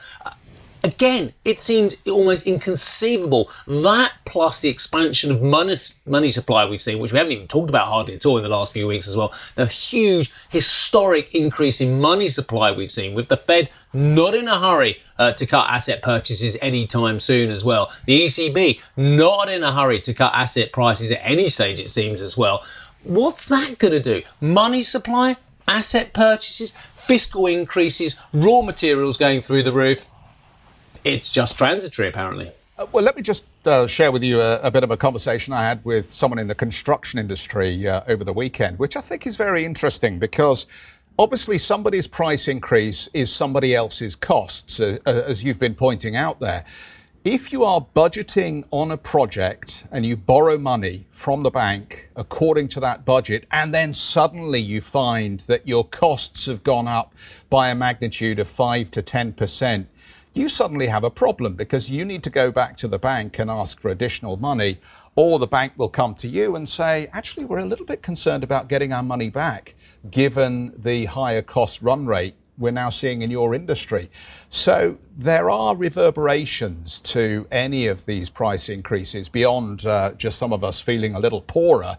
Again, 0.84 1.34
it 1.46 1.60
seems 1.60 1.96
almost 2.08 2.48
inconceivable. 2.48 3.50
That 3.68 4.14
plus 4.26 4.60
the 4.62 4.70
expansion 4.70 5.32
of 5.32 5.42
money, 5.42 5.76
money 6.08 6.30
supply 6.30 6.66
we've 6.66 6.82
seen, 6.82 7.00
which 7.00 7.12
we 7.12 7.20
haven't 7.20 7.34
even 7.34 7.48
talked 7.48 7.70
about 7.70 7.88
hardly 7.88 8.16
at 8.16 8.26
all 8.26 8.38
in 8.38 8.44
the 8.44 8.50
last 8.50 8.74
few 8.74 8.88
weeks 8.88 9.08
as 9.08 9.16
well. 9.16 9.34
The 9.56 9.68
huge 9.68 10.32
historic 10.50 11.36
increase 11.36 11.82
in 11.82 12.02
money 12.02 12.30
supply 12.30 12.72
we've 12.72 12.92
seen 12.92 13.14
with 13.14 13.28
the 13.28 13.38
Fed 13.38 13.70
not 13.94 14.34
in 14.34 14.48
a 14.48 14.60
hurry 14.60 14.98
uh, 15.20 15.34
to 15.34 15.46
cut 15.46 15.70
asset 15.70 16.02
purchases 16.02 16.58
anytime 16.62 17.20
soon 17.20 17.52
as 17.52 17.64
well. 17.64 17.92
The 18.06 18.22
ECB 18.22 18.82
not 18.98 19.50
in 19.50 19.64
a 19.64 19.72
hurry 19.72 20.02
to 20.02 20.14
cut 20.14 20.34
asset 20.34 20.72
prices 20.72 21.12
at 21.12 21.22
any 21.24 21.50
stage, 21.50 21.80
it 21.80 21.90
seems 21.90 22.22
as 22.22 22.36
well. 22.36 22.64
What's 23.04 23.46
that 23.48 23.78
going 23.78 23.94
to 23.94 24.00
do? 24.00 24.24
Money 24.40 24.82
supply, 24.82 25.38
asset 25.68 26.14
purchases, 26.14 26.74
fiscal 26.96 27.48
increases, 27.48 28.16
raw 28.34 28.62
materials 28.62 29.18
going 29.18 29.42
through 29.42 29.64
the 29.64 29.72
roof. 29.72 30.08
It's 31.04 31.32
just 31.32 31.58
transitory, 31.58 32.08
apparently. 32.08 32.52
Uh, 32.78 32.86
well, 32.92 33.04
let 33.04 33.16
me 33.16 33.22
just 33.22 33.46
uh, 33.66 33.88
share 33.88 34.12
with 34.12 34.24
you 34.24 34.40
a, 34.40 34.60
a, 34.62 34.72
bit 34.72 34.84
of 34.84 34.92
a 34.92 34.98
conversation 34.98 35.54
I 35.54 35.64
had 35.64 35.84
with 35.84 36.10
someone 36.10 36.40
in 36.40 36.48
the 36.48 36.56
construction 36.56 37.20
industry 37.20 37.88
uh, 37.88 38.02
over 38.08 38.24
the 38.24 38.34
weekend, 38.34 38.80
which 38.80 38.96
I 38.96 39.02
think 39.02 39.28
is 39.28 39.36
very 39.36 39.66
interesting 39.66 40.20
because 40.20 40.68
obviously 41.18 41.58
somebody's 41.58 42.08
price 42.08 42.48
increase 42.48 43.10
is 43.14 43.32
somebody 43.32 43.76
else's 43.76 44.16
costs, 44.16 44.80
uh, 44.80 44.98
uh, 45.06 45.24
as 45.28 45.44
you've 45.44 45.60
been 45.60 45.76
pointing 45.76 46.16
out 46.16 46.40
there. 46.40 46.64
If 47.24 47.54
you 47.54 47.64
are 47.64 47.86
budgeting 47.96 48.64
on 48.72 48.90
a 48.90 48.98
project 48.98 49.86
and 49.92 50.04
you 50.04 50.18
borrow 50.18 50.58
money 50.58 51.06
from 51.12 51.44
the 51.44 51.52
bank 51.52 52.10
according 52.16 52.70
to 52.70 52.80
that 52.80 53.06
budget, 53.06 53.46
and 53.52 53.72
then 53.72 53.94
suddenly 53.94 54.60
you 54.60 54.82
find 54.82 55.42
that 55.42 55.68
your 55.68 55.86
costs 55.86 56.48
have 56.48 56.64
gone 56.64 56.88
up 56.88 57.14
by 57.48 57.70
a 57.70 57.76
magnitude 57.76 58.40
of 58.40 58.48
5 58.48 58.90
to 58.90 59.04
10%, 59.04 59.86
you 60.34 60.48
suddenly 60.48 60.88
have 60.88 61.04
a 61.04 61.10
problem 61.10 61.56
because 61.56 61.90
you 61.90 62.06
need 62.06 62.24
to 62.24 62.30
go 62.30 62.52
back 62.52 62.78
to 62.78 62.88
the 62.88 63.00
bank 63.00 63.38
and 63.40 63.50
ask 63.50 63.80
for 63.82 63.90
additional 63.90 64.38
money, 64.38 64.78
or 65.16 65.40
the 65.40 65.48
bank 65.48 65.74
will 65.76 65.90
come 65.90 66.16
to 66.16 66.28
you 66.28 66.56
and 66.56 66.70
say, 66.70 67.10
actually, 67.12 67.46
we're 67.46 67.60
a 67.60 67.66
little 67.66 67.86
bit 67.86 68.02
concerned 68.02 68.44
about 68.44 68.70
getting 68.70 68.94
our 68.94 69.04
money 69.04 69.30
back 69.30 69.76
given 70.10 70.74
the 70.78 71.06
higher 71.06 71.42
cost 71.42 71.82
run 71.82 72.06
rate 72.06 72.36
we're 72.58 72.72
now 72.72 72.90
seeing 72.90 73.22
in 73.22 73.32
your 73.32 73.56
industry. 73.56 74.10
So 74.50 74.98
there 75.18 75.50
are 75.50 75.76
reverberations 75.76 77.02
to 77.02 77.48
any 77.52 77.88
of 77.88 78.06
these 78.06 78.30
price 78.30 78.70
increases 78.70 79.30
beyond 79.30 79.86
uh, 79.86 80.14
just 80.14 80.38
some 80.38 80.54
of 80.54 80.64
us 80.64 80.80
feeling 80.80 81.16
a 81.16 81.20
little 81.20 81.42
poorer. 81.42 81.98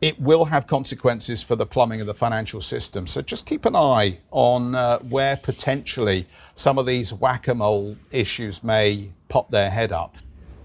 It 0.00 0.20
will 0.20 0.46
have 0.46 0.66
consequences 0.66 1.42
for 1.42 1.56
the 1.56 1.66
plumbing 1.66 2.00
of 2.00 2.06
the 2.06 2.14
financial 2.14 2.60
system. 2.60 3.06
So 3.06 3.22
just 3.22 3.46
keep 3.46 3.64
an 3.64 3.74
eye 3.74 4.20
on 4.30 4.74
uh, 4.74 4.98
where 4.98 5.36
potentially 5.36 6.26
some 6.54 6.78
of 6.78 6.86
these 6.86 7.14
whack 7.14 7.48
a 7.48 7.54
mole 7.54 7.96
issues 8.10 8.62
may 8.62 9.12
pop 9.28 9.50
their 9.50 9.70
head 9.70 9.92
up. 9.92 10.16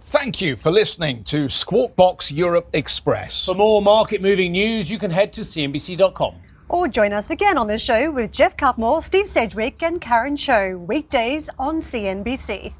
Thank 0.01 0.41
you 0.41 0.55
for 0.55 0.71
listening 0.71 1.23
to 1.25 1.49
Squawk 1.49 1.95
Box 1.95 2.31
Europe 2.31 2.67
Express. 2.73 3.45
For 3.45 3.53
more 3.53 3.81
market 3.81 4.21
moving 4.21 4.53
news, 4.53 4.89
you 4.89 4.97
can 4.97 5.11
head 5.11 5.31
to 5.33 5.41
CNBC.com. 5.41 6.35
Or 6.67 6.87
join 6.87 7.13
us 7.13 7.29
again 7.29 7.57
on 7.57 7.67
the 7.67 7.79
show 7.79 8.11
with 8.11 8.31
Geoff 8.31 8.57
Cutmore, 8.57 9.03
Steve 9.03 9.27
Sedgwick, 9.27 9.83
and 9.83 10.01
Karen 10.01 10.35
Tso, 10.35 10.77
weekdays 10.77 11.49
on 11.57 11.81
CNBC. 11.81 12.73